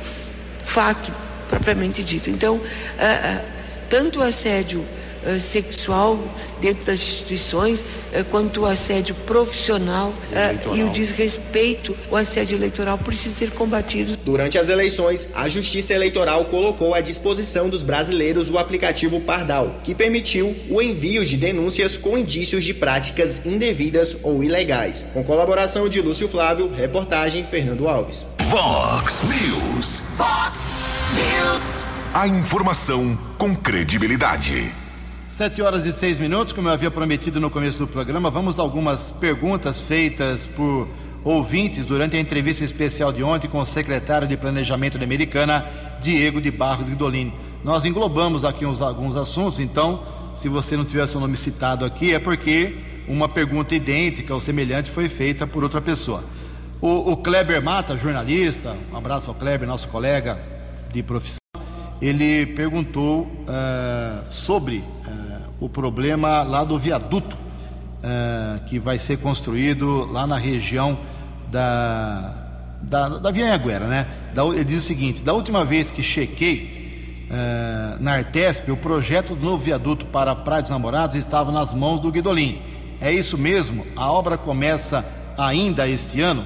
fato 0.63 1.11
propriamente 1.49 2.03
dito. 2.03 2.29
Então, 2.29 2.55
uh, 2.55 2.59
uh, 2.59 3.45
tanto 3.89 4.19
o 4.19 4.23
assédio 4.23 4.85
sexual 5.39 6.19
dentro 6.59 6.85
das 6.85 6.99
instituições, 6.99 7.83
quanto 8.29 8.61
o 8.61 8.65
assédio 8.65 9.15
profissional 9.15 10.13
e 10.73 10.83
o 10.83 10.89
desrespeito, 10.89 11.95
o 12.09 12.15
assédio 12.15 12.57
eleitoral 12.57 12.97
precisa 12.97 13.35
ser 13.35 13.51
combatido. 13.51 14.17
Durante 14.23 14.57
as 14.57 14.69
eleições, 14.69 15.29
a 15.33 15.49
Justiça 15.49 15.93
Eleitoral 15.93 16.45
colocou 16.45 16.93
à 16.93 17.01
disposição 17.01 17.69
dos 17.69 17.81
brasileiros 17.81 18.49
o 18.49 18.57
aplicativo 18.57 19.19
Pardal, 19.21 19.79
que 19.83 19.95
permitiu 19.95 20.55
o 20.69 20.81
envio 20.81 21.25
de 21.25 21.37
denúncias 21.37 21.97
com 21.97 22.17
indícios 22.17 22.63
de 22.63 22.73
práticas 22.73 23.45
indevidas 23.45 24.17
ou 24.23 24.43
ilegais. 24.43 25.05
Com 25.13 25.23
colaboração 25.23 25.89
de 25.89 26.01
Lúcio 26.01 26.27
Flávio, 26.27 26.71
reportagem 26.73 27.43
Fernando 27.43 27.87
Alves. 27.87 28.25
Vox 28.49 29.23
News. 29.23 30.01
Vox 30.17 30.59
News. 31.15 31.85
A 32.13 32.27
informação 32.27 33.17
com 33.37 33.55
credibilidade. 33.55 34.80
Sete 35.41 35.59
horas 35.59 35.87
e 35.87 35.91
seis 35.91 36.19
minutos, 36.19 36.53
como 36.53 36.67
eu 36.67 36.71
havia 36.71 36.91
prometido 36.91 37.39
no 37.39 37.49
começo 37.49 37.79
do 37.79 37.87
programa, 37.87 38.29
vamos 38.29 38.59
a 38.59 38.61
algumas 38.61 39.11
perguntas 39.11 39.81
feitas 39.81 40.45
por 40.45 40.87
ouvintes 41.23 41.83
durante 41.83 42.15
a 42.15 42.19
entrevista 42.19 42.63
especial 42.63 43.11
de 43.11 43.23
ontem 43.23 43.47
com 43.47 43.57
o 43.57 43.65
secretário 43.65 44.27
de 44.27 44.37
Planejamento 44.37 44.99
da 44.99 45.03
Americana, 45.03 45.65
Diego 45.99 46.39
de 46.39 46.51
Barros 46.51 46.89
Guidolini. 46.89 47.33
Nós 47.63 47.85
englobamos 47.85 48.45
aqui 48.45 48.67
uns, 48.67 48.83
alguns 48.83 49.15
assuntos, 49.15 49.57
então, 49.57 50.03
se 50.35 50.47
você 50.47 50.77
não 50.77 50.85
tiver 50.85 51.07
seu 51.07 51.19
nome 51.19 51.35
citado 51.35 51.85
aqui, 51.85 52.13
é 52.13 52.19
porque 52.19 52.75
uma 53.07 53.27
pergunta 53.27 53.73
idêntica 53.73 54.35
ou 54.35 54.39
semelhante 54.39 54.91
foi 54.91 55.09
feita 55.09 55.47
por 55.47 55.63
outra 55.63 55.81
pessoa. 55.81 56.23
O, 56.79 57.13
o 57.13 57.17
Kleber 57.17 57.63
Mata, 57.63 57.97
jornalista, 57.97 58.77
um 58.93 58.95
abraço 58.95 59.31
ao 59.31 59.35
Kleber, 59.35 59.67
nosso 59.67 59.87
colega 59.87 60.37
de 60.93 61.01
profissão, 61.01 61.41
ele 61.99 62.45
perguntou 62.45 63.23
uh, 63.23 64.27
sobre 64.27 64.83
o 65.61 65.69
problema 65.69 66.43
lá 66.43 66.65
do 66.65 66.77
viaduto 66.77 67.37
uh, 67.37 68.65
que 68.65 68.79
vai 68.79 68.97
ser 68.97 69.19
construído 69.19 70.11
lá 70.11 70.27
na 70.27 70.37
região 70.37 70.97
da, 71.49 72.33
da, 72.81 73.07
da 73.07 73.31
Via 73.31 73.53
Anguera, 73.53 73.87
né? 73.87 74.07
Da, 74.33 74.43
ele 74.47 74.65
diz 74.65 74.83
o 74.83 74.87
seguinte: 74.87 75.21
da 75.21 75.33
última 75.33 75.63
vez 75.63 75.89
que 75.89 76.03
chequei 76.03 76.81
na 78.01 78.15
Artesp, 78.15 78.69
o 78.69 78.75
projeto 78.75 79.35
do 79.35 79.45
novo 79.45 79.63
viaduto 79.63 80.05
para 80.05 80.35
Praia 80.35 80.61
dos 80.61 80.69
Namorados 80.69 81.15
estava 81.15 81.49
nas 81.49 81.73
mãos 81.73 82.01
do 82.01 82.11
Guidolin. 82.11 82.61
É 82.99 83.09
isso 83.11 83.37
mesmo? 83.37 83.85
A 83.95 84.11
obra 84.11 84.37
começa 84.37 85.05
ainda 85.37 85.87
este 85.87 86.19
ano? 86.19 86.43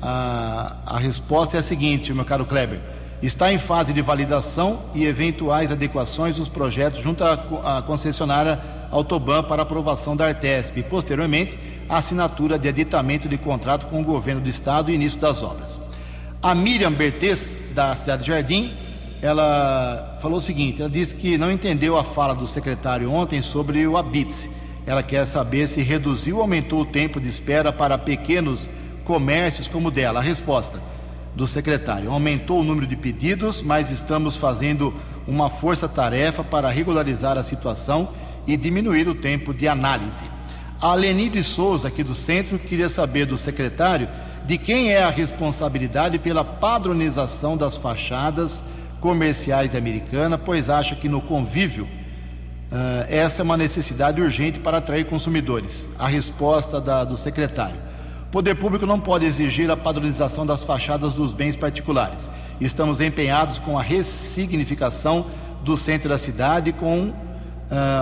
A, 0.00 0.76
a 0.86 0.98
resposta 0.98 1.56
é 1.56 1.60
a 1.60 1.62
seguinte, 1.62 2.14
meu 2.14 2.24
caro 2.24 2.44
Kleber. 2.46 2.80
Está 3.22 3.52
em 3.52 3.58
fase 3.58 3.92
de 3.92 4.02
validação 4.02 4.80
e 4.96 5.04
eventuais 5.04 5.70
adequações 5.70 6.38
dos 6.38 6.48
projetos 6.48 7.00
junto 7.00 7.22
à, 7.22 7.80
concessionária 7.86 8.58
Autoban 8.90 9.44
para 9.44 9.62
aprovação 9.62 10.16
da 10.16 10.26
Artesp 10.26 10.78
e, 10.78 10.82
posteriormente, 10.82 11.56
a 11.88 11.98
assinatura 11.98 12.58
de 12.58 12.68
aditamento 12.68 13.28
de 13.28 13.38
contrato 13.38 13.86
com 13.86 14.00
o 14.00 14.04
governo 14.04 14.40
do 14.40 14.50
estado 14.50 14.90
e 14.90 14.94
início 14.94 15.20
das 15.20 15.40
obras. 15.44 15.80
A 16.42 16.52
Miriam 16.52 16.92
Bertes, 16.92 17.60
da 17.70 17.94
cidade 17.94 18.24
de 18.24 18.28
Jardim, 18.28 18.74
ela 19.22 20.18
falou 20.20 20.38
o 20.38 20.40
seguinte: 20.40 20.80
ela 20.80 20.90
disse 20.90 21.14
que 21.14 21.38
não 21.38 21.50
entendeu 21.50 21.96
a 21.96 22.02
fala 22.02 22.34
do 22.34 22.46
secretário 22.46 23.10
ontem 23.10 23.40
sobre 23.40 23.86
o 23.86 23.96
ABITS. 23.96 24.50
Ela 24.84 25.02
quer 25.02 25.24
saber 25.28 25.68
se 25.68 25.80
reduziu 25.80 26.36
ou 26.36 26.42
aumentou 26.42 26.80
o 26.80 26.84
tempo 26.84 27.20
de 27.20 27.28
espera 27.28 27.72
para 27.72 27.96
pequenos 27.96 28.68
comércios 29.04 29.68
como 29.68 29.88
o 29.88 29.90
dela. 29.92 30.18
A 30.18 30.22
resposta 30.22 30.91
do 31.34 31.46
secretário: 31.46 32.10
aumentou 32.10 32.60
o 32.60 32.64
número 32.64 32.86
de 32.86 32.96
pedidos, 32.96 33.62
mas 33.62 33.90
estamos 33.90 34.36
fazendo 34.36 34.92
uma 35.26 35.48
força-tarefa 35.48 36.42
para 36.42 36.70
regularizar 36.70 37.38
a 37.38 37.42
situação 37.42 38.08
e 38.46 38.56
diminuir 38.56 39.08
o 39.08 39.14
tempo 39.14 39.54
de 39.54 39.68
análise. 39.68 40.24
A 40.80 40.94
Leni 40.94 41.28
de 41.28 41.42
Souza, 41.42 41.88
aqui 41.88 42.02
do 42.02 42.14
centro, 42.14 42.58
queria 42.58 42.88
saber 42.88 43.24
do 43.24 43.36
secretário 43.36 44.08
de 44.44 44.58
quem 44.58 44.90
é 44.90 45.02
a 45.02 45.10
responsabilidade 45.10 46.18
pela 46.18 46.44
padronização 46.44 47.56
das 47.56 47.76
fachadas 47.76 48.64
comerciais 49.00 49.72
da 49.72 49.78
Americana, 49.78 50.36
pois 50.36 50.68
acha 50.68 50.96
que 50.96 51.08
no 51.08 51.20
convívio 51.20 51.84
uh, 51.84 53.06
essa 53.08 53.42
é 53.42 53.44
uma 53.44 53.56
necessidade 53.56 54.20
urgente 54.20 54.58
para 54.58 54.78
atrair 54.78 55.06
consumidores. 55.06 55.90
A 55.98 56.08
resposta 56.08 56.80
da, 56.80 57.04
do 57.04 57.16
secretário: 57.16 57.76
poder 58.32 58.54
público 58.54 58.86
não 58.86 58.98
pode 58.98 59.26
exigir 59.26 59.70
a 59.70 59.76
padronização 59.76 60.46
das 60.46 60.64
fachadas 60.64 61.12
dos 61.12 61.34
bens 61.34 61.54
particulares. 61.54 62.30
Estamos 62.58 62.98
empenhados 62.98 63.58
com 63.58 63.78
a 63.78 63.82
ressignificação 63.82 65.26
do 65.62 65.76
centro 65.76 66.08
da 66.08 66.16
cidade 66.16 66.72
com 66.72 67.08
uh, 67.08 67.14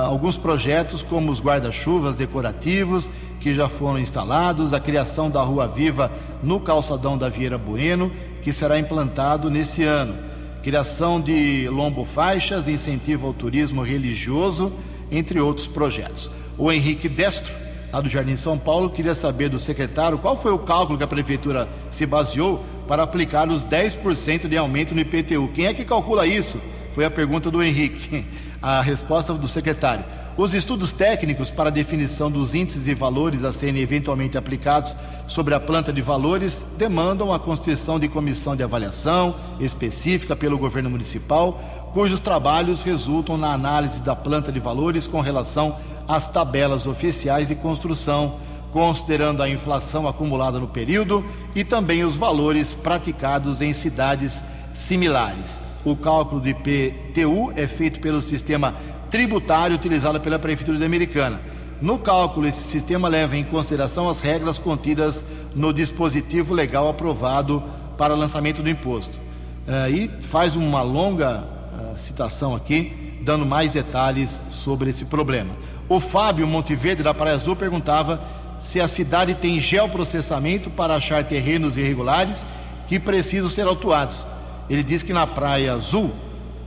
alguns 0.05 0.39
projetos 0.39 1.03
como 1.03 1.33
os 1.33 1.43
guarda-chuvas 1.43 2.15
decorativos 2.15 3.11
que 3.41 3.53
já 3.53 3.69
foram 3.69 3.99
instalados, 3.99 4.73
a 4.73 4.79
criação 4.79 5.29
da 5.29 5.43
Rua 5.43 5.67
Viva 5.67 6.13
no 6.43 6.61
calçadão 6.61 7.19
da 7.19 7.29
Vieira 7.29 7.59
Bueno, 7.59 8.13
que 8.41 8.53
será 8.53 8.79
implantado 8.79 9.51
nesse 9.51 9.83
ano 9.83 10.15
criação 10.63 11.21
de 11.21 11.69
lombo-faixas, 11.69 12.69
incentivo 12.69 13.27
ao 13.27 13.33
turismo 13.33 13.83
religioso, 13.83 14.73
entre 15.11 15.41
outros 15.41 15.67
projetos. 15.67 16.31
O 16.59 16.71
Henrique 16.71 17.09
Destro, 17.09 17.55
lá 17.93 18.01
do 18.01 18.09
Jardim 18.09 18.37
São 18.37 18.59
Paulo, 18.59 18.91
queria 18.91 19.15
saber 19.15 19.49
do 19.49 19.59
secretário 19.59 20.19
qual 20.19 20.37
foi 20.37 20.53
o 20.53 20.59
cálculo 20.59 20.99
que 20.99 21.05
a 21.05 21.09
prefeitura 21.09 21.69
se 21.91 22.07
baseou 22.07 22.65
para 22.87 23.03
aplicar 23.03 23.49
os 23.49 23.65
10% 23.65 24.49
de 24.49 24.57
aumento 24.57 24.95
no 24.95 25.01
IPTU. 25.01 25.51
Quem 25.55 25.67
é 25.67 25.75
que 25.75 25.85
calcula 25.85 26.27
isso? 26.27 26.61
Foi 26.95 27.05
a 27.05 27.11
pergunta 27.11 27.51
do 27.51 27.63
Henrique. 27.63 28.27
A 28.63 28.83
resposta 28.83 29.33
do 29.33 29.49
secretário. 29.49 30.05
Os 30.37 30.53
estudos 30.53 30.93
técnicos 30.93 31.51
para 31.51 31.71
definição 31.71 32.31
dos 32.31 32.55
índices 32.55 32.87
e 32.87 32.95
valores 32.95 33.43
a 33.43 33.53
serem 33.53 33.81
eventualmente 33.81 34.37
aplicados 34.37 34.95
sobre 35.27 35.55
a 35.55 35.61
planta 35.61 35.93
de 35.93 36.03
valores 36.03 36.65
demandam 36.77 37.33
a 37.33 37.39
constituição 37.39 37.99
de 37.99 38.07
comissão 38.07 38.55
de 38.55 38.63
avaliação 38.63 39.35
específica 39.59 40.37
pelo 40.37 40.59
governo 40.59 40.91
municipal, 40.91 41.59
cujos 41.95 42.21
trabalhos 42.21 42.81
resultam 42.81 43.37
na 43.37 43.53
análise 43.53 44.03
da 44.03 44.15
planta 44.15 44.53
de 44.53 44.61
valores 44.61 45.07
com 45.07 45.21
relação 45.21 45.77
às 46.11 46.27
tabelas 46.27 46.89
oficiais 46.89 47.49
de 47.49 47.55
construção, 47.55 48.35
considerando 48.73 49.43
a 49.43 49.49
inflação 49.49 50.09
acumulada 50.09 50.59
no 50.59 50.67
período 50.67 51.25
e 51.55 51.63
também 51.63 52.05
os 52.05 52.17
valores 52.17 52.73
praticados 52.73 53.63
em 53.63 53.73
cidades 53.73 54.43
similares. 54.75 55.61
O 55.85 55.95
cálculo 55.95 56.41
do 56.41 56.49
IPTU 56.49 57.53
é 57.55 57.67
feito 57.69 58.01
pelo 58.01 58.21
sistema 58.21 58.75
tributário 59.09 59.77
utilizada 59.77 60.19
pela 60.19 60.39
Prefeitura 60.39 60.79
de 60.79 60.85
Americana. 60.85 61.41
No 61.81 61.97
cálculo, 61.97 62.47
esse 62.47 62.65
sistema 62.65 63.09
leva 63.09 63.37
em 63.37 63.45
consideração 63.45 64.09
as 64.09 64.21
regras 64.21 64.59
contidas 64.59 65.25
no 65.55 65.73
dispositivo 65.73 66.53
legal 66.53 66.89
aprovado 66.89 67.63
para 67.97 68.15
lançamento 68.15 68.63
do 68.63 68.69
imposto. 68.69 69.19
Uh, 69.67 69.91
e 69.95 70.11
faz 70.23 70.57
uma 70.57 70.83
longa 70.83 71.43
uh, 71.43 71.97
citação 71.97 72.55
aqui, 72.55 73.19
dando 73.23 73.47
mais 73.47 73.71
detalhes 73.71 74.43
sobre 74.49 74.91
esse 74.91 75.05
problema. 75.05 75.51
O 75.91 75.99
Fábio 75.99 76.47
Monteverde, 76.47 77.03
da 77.03 77.13
Praia 77.13 77.35
Azul, 77.35 77.57
perguntava 77.57 78.23
se 78.61 78.81
a 78.81 78.87
cidade 78.87 79.35
tem 79.35 79.59
geoprocessamento 79.59 80.71
para 80.71 80.95
achar 80.95 81.25
terrenos 81.25 81.77
irregulares 81.77 82.47
que 82.87 83.01
precisam 83.01 83.51
ser 83.51 83.67
autuados. 83.67 84.25
Ele 84.69 84.85
diz 84.85 85.03
que 85.03 85.13
na 85.13 85.27
Praia 85.27 85.73
Azul 85.73 86.13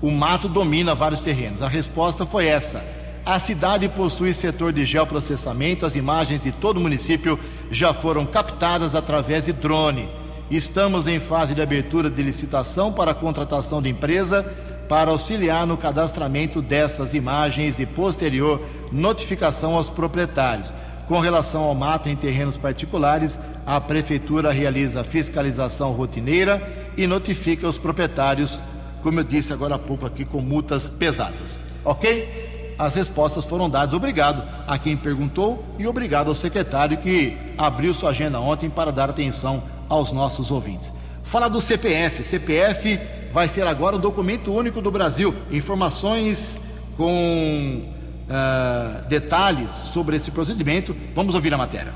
o 0.01 0.11
mato 0.11 0.49
domina 0.49 0.93
vários 0.93 1.21
terrenos. 1.21 1.61
A 1.61 1.69
resposta 1.69 2.25
foi 2.25 2.47
essa. 2.47 2.83
A 3.25 3.39
cidade 3.39 3.87
possui 3.87 4.33
setor 4.33 4.73
de 4.73 4.83
geoprocessamento, 4.83 5.85
as 5.85 5.95
imagens 5.95 6.43
de 6.43 6.51
todo 6.51 6.75
o 6.75 6.81
município 6.81 7.39
já 7.71 7.93
foram 7.93 8.25
captadas 8.25 8.93
através 8.93 9.45
de 9.45 9.53
drone. 9.53 10.09
Estamos 10.51 11.07
em 11.07 11.21
fase 11.21 11.55
de 11.55 11.61
abertura 11.61 12.09
de 12.09 12.21
licitação 12.21 12.91
para 12.91 13.11
a 13.11 13.15
contratação 13.15 13.81
de 13.81 13.87
empresa 13.87 14.45
para 14.89 15.11
auxiliar 15.11 15.65
no 15.65 15.77
cadastramento 15.77 16.61
dessas 16.61 17.13
imagens 17.13 17.79
e 17.79 17.85
posterior 17.85 18.61
notificação 18.93 19.75
aos 19.75 19.89
proprietários. 19.89 20.73
Com 21.07 21.19
relação 21.19 21.63
ao 21.63 21.75
mato 21.75 22.07
em 22.07 22.15
terrenos 22.15 22.57
particulares, 22.57 23.37
a 23.65 23.81
prefeitura 23.81 24.51
realiza 24.51 25.03
fiscalização 25.03 25.91
rotineira 25.91 26.91
e 26.95 27.05
notifica 27.05 27.67
os 27.67 27.77
proprietários 27.77 28.61
como 29.03 29.19
eu 29.19 29.23
disse 29.23 29.51
agora 29.51 29.75
há 29.75 29.79
pouco 29.79 30.05
aqui, 30.05 30.23
com 30.23 30.41
multas 30.41 30.87
pesadas. 30.87 31.59
Ok? 31.83 32.73
As 32.79 32.95
respostas 32.95 33.43
foram 33.43 33.69
dadas. 33.69 33.93
Obrigado 33.93 34.41
a 34.65 34.79
quem 34.79 34.95
perguntou 34.95 35.63
e 35.77 35.85
obrigado 35.85 36.29
ao 36.29 36.33
secretário 36.33 36.97
que 36.97 37.37
abriu 37.57 37.93
sua 37.93 38.11
agenda 38.11 38.39
ontem 38.39 38.69
para 38.69 38.91
dar 38.91 39.09
atenção 39.09 39.61
aos 39.89 40.13
nossos 40.13 40.49
ouvintes. 40.49 40.91
Fala 41.21 41.49
do 41.49 41.59
CPF. 41.59 42.23
CPF 42.23 42.97
vai 43.31 43.49
ser 43.49 43.67
agora 43.67 43.97
um 43.97 43.99
documento 43.99 44.53
único 44.53 44.81
do 44.81 44.89
Brasil. 44.89 45.35
Informações 45.51 46.61
com 46.95 47.83
uh, 48.33 49.07
detalhes 49.07 49.69
sobre 49.71 50.17
esse 50.17 50.31
procedimento. 50.31 50.95
Vamos 51.13 51.35
ouvir 51.35 51.53
a 51.53 51.57
matéria. 51.57 51.93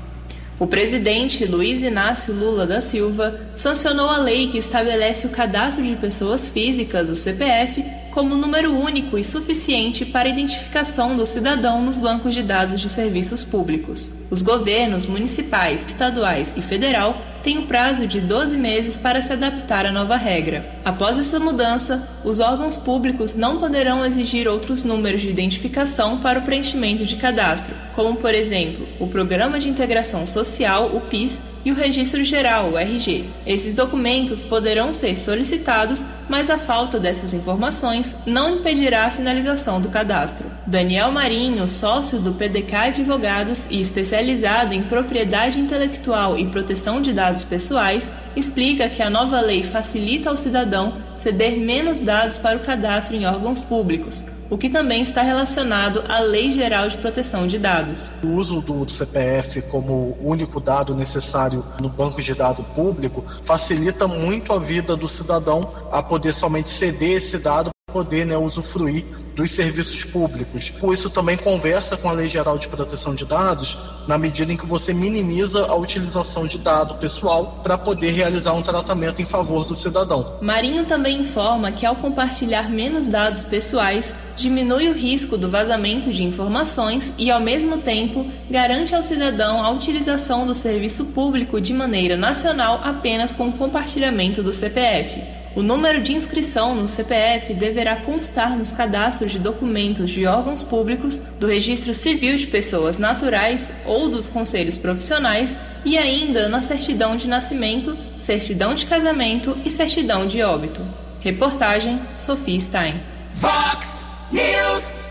O 0.58 0.66
presidente 0.66 1.44
Luiz 1.44 1.84
Inácio 1.84 2.34
Lula 2.34 2.66
da 2.66 2.80
Silva 2.80 3.38
sancionou 3.54 4.10
a 4.10 4.16
lei 4.16 4.48
que 4.48 4.58
estabelece 4.58 5.28
o 5.28 5.30
cadastro 5.30 5.84
de 5.84 5.94
pessoas 5.94 6.48
físicas, 6.48 7.08
o 7.08 7.14
CPF, 7.14 7.84
como 8.10 8.34
número 8.34 8.72
único 8.72 9.16
e 9.16 9.22
suficiente 9.22 10.04
para 10.04 10.28
a 10.28 10.32
identificação 10.32 11.16
do 11.16 11.24
cidadão 11.24 11.80
nos 11.80 12.00
bancos 12.00 12.34
de 12.34 12.42
dados 12.42 12.80
de 12.80 12.88
serviços 12.88 13.44
públicos. 13.44 14.14
Os 14.30 14.42
governos 14.42 15.06
municipais, 15.06 15.86
estaduais 15.86 16.52
e 16.56 16.60
federal 16.60 17.22
têm 17.40 17.58
o 17.58 17.60
um 17.60 17.66
prazo 17.66 18.08
de 18.08 18.20
12 18.20 18.56
meses 18.56 18.96
para 18.96 19.22
se 19.22 19.32
adaptar 19.32 19.86
à 19.86 19.92
nova 19.92 20.16
regra. 20.16 20.77
Após 20.88 21.18
essa 21.18 21.38
mudança, 21.38 22.08
os 22.24 22.40
órgãos 22.40 22.74
públicos 22.74 23.34
não 23.34 23.58
poderão 23.58 24.06
exigir 24.06 24.48
outros 24.48 24.84
números 24.84 25.20
de 25.20 25.28
identificação 25.28 26.16
para 26.16 26.38
o 26.38 26.42
preenchimento 26.42 27.04
de 27.04 27.16
cadastro, 27.16 27.74
como, 27.94 28.16
por 28.16 28.34
exemplo, 28.34 28.88
o 28.98 29.06
Programa 29.06 29.58
de 29.58 29.68
Integração 29.68 30.26
Social, 30.26 30.86
o 30.94 31.02
PIS, 31.02 31.58
e 31.68 31.70
o 31.70 31.74
Registro 31.74 32.24
Geral, 32.24 32.70
o 32.70 32.78
RG. 32.78 33.26
Esses 33.46 33.74
documentos 33.74 34.42
poderão 34.42 34.90
ser 34.90 35.18
solicitados, 35.18 36.04
mas 36.26 36.48
a 36.48 36.56
falta 36.56 36.98
dessas 36.98 37.34
informações 37.34 38.16
não 38.24 38.56
impedirá 38.56 39.04
a 39.04 39.10
finalização 39.10 39.78
do 39.78 39.90
cadastro. 39.90 40.50
Daniel 40.66 41.12
Marinho, 41.12 41.68
sócio 41.68 42.20
do 42.20 42.32
PDK 42.32 42.74
Advogados 42.74 43.70
e 43.70 43.80
especializado 43.80 44.72
em 44.72 44.82
propriedade 44.82 45.60
intelectual 45.60 46.38
e 46.38 46.46
proteção 46.46 47.02
de 47.02 47.12
dados 47.12 47.44
pessoais, 47.44 48.12
explica 48.34 48.88
que 48.88 49.02
a 49.02 49.10
nova 49.10 49.40
lei 49.40 49.62
facilita 49.62 50.30
ao 50.30 50.36
cidadão 50.36 50.77
ceder 51.14 51.58
menos 51.58 51.98
dados 51.98 52.38
para 52.38 52.56
o 52.56 52.60
cadastro 52.60 53.16
em 53.16 53.26
órgãos 53.26 53.60
públicos, 53.60 54.26
o 54.50 54.56
que 54.56 54.68
também 54.68 55.02
está 55.02 55.22
relacionado 55.22 56.02
à 56.08 56.20
Lei 56.20 56.50
Geral 56.50 56.88
de 56.88 56.96
Proteção 56.96 57.46
de 57.46 57.58
Dados. 57.58 58.10
O 58.22 58.28
uso 58.28 58.60
do 58.60 58.88
CPF 58.88 59.62
como 59.62 60.16
único 60.20 60.60
dado 60.60 60.94
necessário 60.94 61.64
no 61.80 61.88
banco 61.88 62.22
de 62.22 62.34
dados 62.34 62.64
público 62.68 63.24
facilita 63.42 64.06
muito 64.06 64.52
a 64.52 64.58
vida 64.58 64.96
do 64.96 65.08
cidadão 65.08 65.68
a 65.92 66.02
poder 66.02 66.32
somente 66.32 66.68
ceder 66.68 67.16
esse 67.18 67.38
dado, 67.38 67.70
poder 67.92 68.24
né, 68.24 68.36
usufruir 68.36 69.04
dos 69.38 69.52
serviços 69.52 70.02
públicos. 70.02 70.72
Isso 70.92 71.08
também 71.08 71.36
conversa 71.36 71.96
com 71.96 72.08
a 72.08 72.12
Lei 72.12 72.26
Geral 72.26 72.58
de 72.58 72.66
Proteção 72.66 73.14
de 73.14 73.24
Dados, 73.24 73.78
na 74.08 74.18
medida 74.18 74.52
em 74.52 74.56
que 74.56 74.66
você 74.66 74.92
minimiza 74.92 75.64
a 75.66 75.76
utilização 75.76 76.44
de 76.44 76.58
dado 76.58 76.96
pessoal 76.96 77.60
para 77.62 77.78
poder 77.78 78.10
realizar 78.10 78.52
um 78.52 78.62
tratamento 78.62 79.22
em 79.22 79.24
favor 79.24 79.64
do 79.64 79.76
cidadão. 79.76 80.38
Marinho 80.42 80.84
também 80.86 81.20
informa 81.20 81.70
que 81.70 81.86
ao 81.86 81.94
compartilhar 81.94 82.68
menos 82.68 83.06
dados 83.06 83.44
pessoais, 83.44 84.16
diminui 84.36 84.88
o 84.88 84.92
risco 84.92 85.38
do 85.38 85.48
vazamento 85.48 86.12
de 86.12 86.24
informações 86.24 87.14
e, 87.16 87.30
ao 87.30 87.40
mesmo 87.40 87.78
tempo, 87.78 88.28
garante 88.50 88.92
ao 88.92 89.04
cidadão 89.04 89.64
a 89.64 89.70
utilização 89.70 90.46
do 90.46 90.54
serviço 90.54 91.12
público 91.12 91.60
de 91.60 91.72
maneira 91.72 92.16
nacional 92.16 92.80
apenas 92.82 93.30
com 93.30 93.48
o 93.48 93.52
compartilhamento 93.52 94.42
do 94.42 94.52
CPF. 94.52 95.37
O 95.56 95.62
número 95.62 96.02
de 96.02 96.12
inscrição 96.12 96.74
no 96.74 96.86
CPF 96.86 97.54
deverá 97.54 97.96
constar 97.96 98.56
nos 98.56 98.70
cadastros 98.70 99.32
de 99.32 99.38
documentos 99.38 100.10
de 100.10 100.26
órgãos 100.26 100.62
públicos, 100.62 101.16
do 101.40 101.46
Registro 101.46 101.94
Civil 101.94 102.36
de 102.36 102.46
Pessoas 102.46 102.98
Naturais 102.98 103.72
ou 103.84 104.08
dos 104.08 104.26
conselhos 104.26 104.76
profissionais 104.76 105.56
e 105.84 105.96
ainda 105.96 106.48
na 106.48 106.60
certidão 106.60 107.16
de 107.16 107.26
nascimento, 107.26 107.96
certidão 108.18 108.74
de 108.74 108.86
casamento 108.86 109.56
e 109.64 109.70
certidão 109.70 110.26
de 110.26 110.42
óbito. 110.42 110.82
Reportagem 111.20 112.00
Sofia 112.14 112.60
Stein. 112.60 112.94
Vox 113.32 114.06
News. 114.30 115.08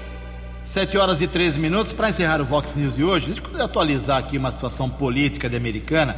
7 0.64 0.98
horas 0.98 1.22
e 1.22 1.28
13 1.28 1.60
minutos. 1.60 1.94
Para 1.94 2.10
encerrar 2.10 2.40
o 2.40 2.46
Vox 2.46 2.76
News 2.76 2.96
de 2.96 3.04
hoje, 3.04 3.28
deixa 3.28 3.42
eu 3.52 3.64
atualizar 3.64 4.18
aqui 4.18 4.38
uma 4.38 4.52
situação 4.52 4.90
política 4.90 5.50
de 5.50 5.56
Americana. 5.56 6.16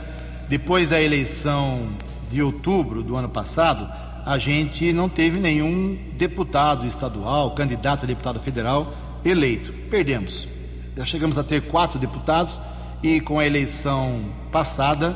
Depois 0.48 0.90
da 0.90 1.02
eleição 1.02 1.88
de 2.30 2.42
outubro 2.42 3.02
do 3.02 3.16
ano 3.16 3.30
passado, 3.30 3.90
a 4.30 4.38
gente 4.38 4.94
não 4.94 5.10
teve 5.10 5.40
nenhum 5.40 5.98
deputado 6.16 6.86
estadual, 6.86 7.56
candidato 7.56 8.04
a 8.04 8.08
deputado 8.08 8.40
federal 8.40 8.94
eleito. 9.26 9.74
Perdemos. 9.90 10.48
Já 10.96 11.04
chegamos 11.04 11.40
a 11.40 11.44
ter 11.44 11.64
quatro 11.64 11.98
deputados 11.98 12.62
e 13.02 13.20
com 13.20 13.40
a 13.40 13.46
eleição 13.48 14.22
passada 14.52 15.16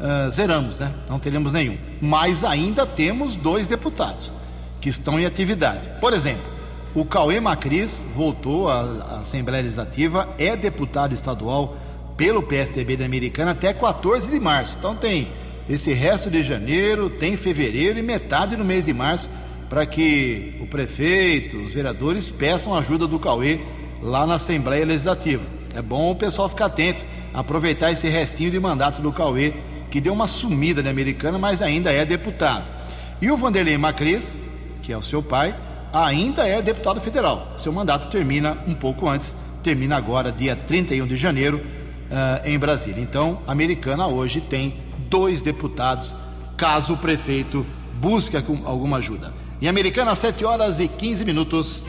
uh, 0.00 0.30
zeramos, 0.30 0.78
né? 0.78 0.90
Não 1.06 1.18
teremos 1.18 1.52
nenhum. 1.52 1.76
Mas 2.00 2.44
ainda 2.44 2.86
temos 2.86 3.36
dois 3.36 3.68
deputados 3.68 4.32
que 4.80 4.88
estão 4.88 5.20
em 5.20 5.26
atividade. 5.26 5.90
Por 6.00 6.14
exemplo, 6.14 6.46
o 6.94 7.04
Cauê 7.04 7.38
Macris 7.40 8.06
voltou 8.14 8.70
à 8.70 9.18
Assembleia 9.20 9.64
Legislativa, 9.64 10.30
é 10.38 10.56
deputado 10.56 11.12
estadual 11.12 11.76
pelo 12.16 12.42
PSDB 12.42 12.96
da 12.96 13.04
Americana 13.04 13.50
até 13.50 13.74
14 13.74 14.30
de 14.30 14.40
março. 14.40 14.76
Então 14.78 14.96
tem 14.96 15.28
esse 15.68 15.92
resto 15.92 16.30
de 16.30 16.42
janeiro, 16.42 17.10
tem 17.10 17.36
fevereiro 17.36 17.98
e 17.98 18.02
metade 18.02 18.56
no 18.56 18.64
mês 18.64 18.86
de 18.86 18.92
março 18.92 19.28
para 19.68 19.84
que 19.84 20.56
o 20.60 20.66
prefeito, 20.66 21.56
os 21.58 21.74
vereadores 21.74 22.30
peçam 22.30 22.74
ajuda 22.74 23.06
do 23.06 23.18
Cauê 23.18 23.58
lá 24.00 24.26
na 24.26 24.34
Assembleia 24.34 24.84
Legislativa. 24.84 25.42
É 25.74 25.82
bom 25.82 26.12
o 26.12 26.14
pessoal 26.14 26.48
ficar 26.48 26.66
atento, 26.66 27.04
aproveitar 27.34 27.90
esse 27.90 28.08
restinho 28.08 28.50
de 28.50 28.60
mandato 28.60 29.02
do 29.02 29.12
Cauê, 29.12 29.52
que 29.90 30.00
deu 30.00 30.12
uma 30.12 30.26
sumida 30.26 30.82
na 30.82 30.90
americana, 30.90 31.38
mas 31.38 31.60
ainda 31.60 31.92
é 31.92 32.04
deputado. 32.04 32.64
E 33.20 33.30
o 33.30 33.36
Vanderlei 33.36 33.76
Macris, 33.76 34.42
que 34.82 34.92
é 34.92 34.96
o 34.96 35.02
seu 35.02 35.22
pai, 35.22 35.54
ainda 35.92 36.46
é 36.46 36.62
deputado 36.62 37.00
federal. 37.00 37.54
Seu 37.56 37.72
mandato 37.72 38.08
termina 38.08 38.56
um 38.68 38.74
pouco 38.74 39.08
antes, 39.08 39.34
termina 39.62 39.96
agora, 39.96 40.30
dia 40.30 40.54
31 40.54 41.06
de 41.06 41.16
janeiro, 41.16 41.56
uh, 41.58 42.48
em 42.48 42.58
Brasília. 42.58 43.02
Então, 43.02 43.40
a 43.46 43.52
americana 43.52 44.06
hoje 44.06 44.40
tem 44.40 44.74
dois 45.08 45.42
deputados, 45.42 46.14
caso 46.56 46.94
o 46.94 46.96
prefeito 46.96 47.66
busque 48.00 48.36
alguma 48.36 48.98
ajuda. 48.98 49.32
Em 49.60 49.68
Americana, 49.68 50.14
7 50.14 50.44
horas 50.44 50.80
e 50.80 50.88
15 50.88 51.24
minutos. 51.24 51.82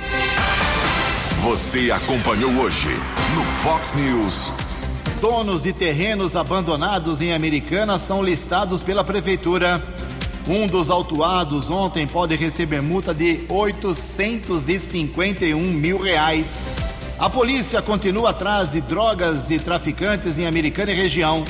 Você 1.41 1.91
acompanhou 1.91 2.51
hoje 2.61 2.89
no 3.35 3.43
Fox 3.43 3.93
News. 3.93 4.51
Donos 5.21 5.63
de 5.63 5.73
terrenos 5.73 6.35
abandonados 6.35 7.21
em 7.21 7.33
Americana 7.33 7.97
são 7.97 8.23
listados 8.23 8.81
pela 8.81 9.03
prefeitura. 9.03 9.83
Um 10.47 10.67
dos 10.67 10.89
autuados 10.89 11.69
ontem 11.69 12.07
pode 12.07 12.35
receber 12.35 12.81
multa 12.81 13.13
de 13.13 13.41
851 13.49 15.59
mil 15.59 16.01
reais. 16.01 16.67
A 17.19 17.29
polícia 17.29 17.81
continua 17.81 18.29
atrás 18.29 18.71
de 18.71 18.81
drogas 18.81 19.49
e 19.49 19.59
traficantes 19.59 20.39
em 20.39 20.45
Americana 20.45 20.91
e 20.91 20.95
região. 20.95 21.43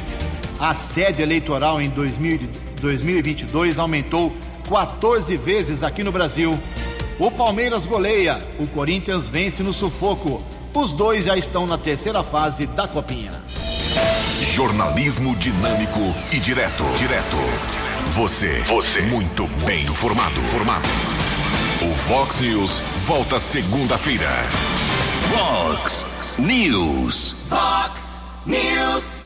A 0.60 0.74
sede 0.74 1.22
eleitoral 1.22 1.80
em 1.80 1.90
2022 1.90 3.78
aumentou 3.78 4.36
14 4.68 5.38
vezes 5.38 5.84
aqui 5.84 6.04
no 6.04 6.12
Brasil. 6.12 6.58
O 7.20 7.32
Palmeiras 7.32 7.86
goleia, 7.86 8.40
o 8.60 8.68
Corinthians 8.68 9.30
vence 9.30 9.62
no 9.64 9.72
sufoco. 9.74 10.42
Os 10.74 10.94
dois 10.94 11.26
já 11.26 11.36
estão 11.38 11.66
na 11.66 11.78
terceira 11.78 12.24
fase 12.24 12.68
da 12.68 12.88
Copinha. 12.88 13.32
Jornalismo 14.54 15.36
dinâmico 15.36 16.00
e 16.32 16.40
direto. 16.40 16.84
Direto. 16.98 17.38
Você. 18.12 18.60
Você. 18.62 19.02
Muito 19.02 19.48
bem 19.66 19.86
informado. 19.86 20.40
Formado. 20.42 20.88
O 21.82 21.96
Fox 21.96 22.40
News 22.42 22.82
volta 23.06 23.40
segunda-feira. 23.40 24.30
Fox 25.30 26.06
News. 26.40 27.36
Fox 27.48 28.24
News. 28.46 29.26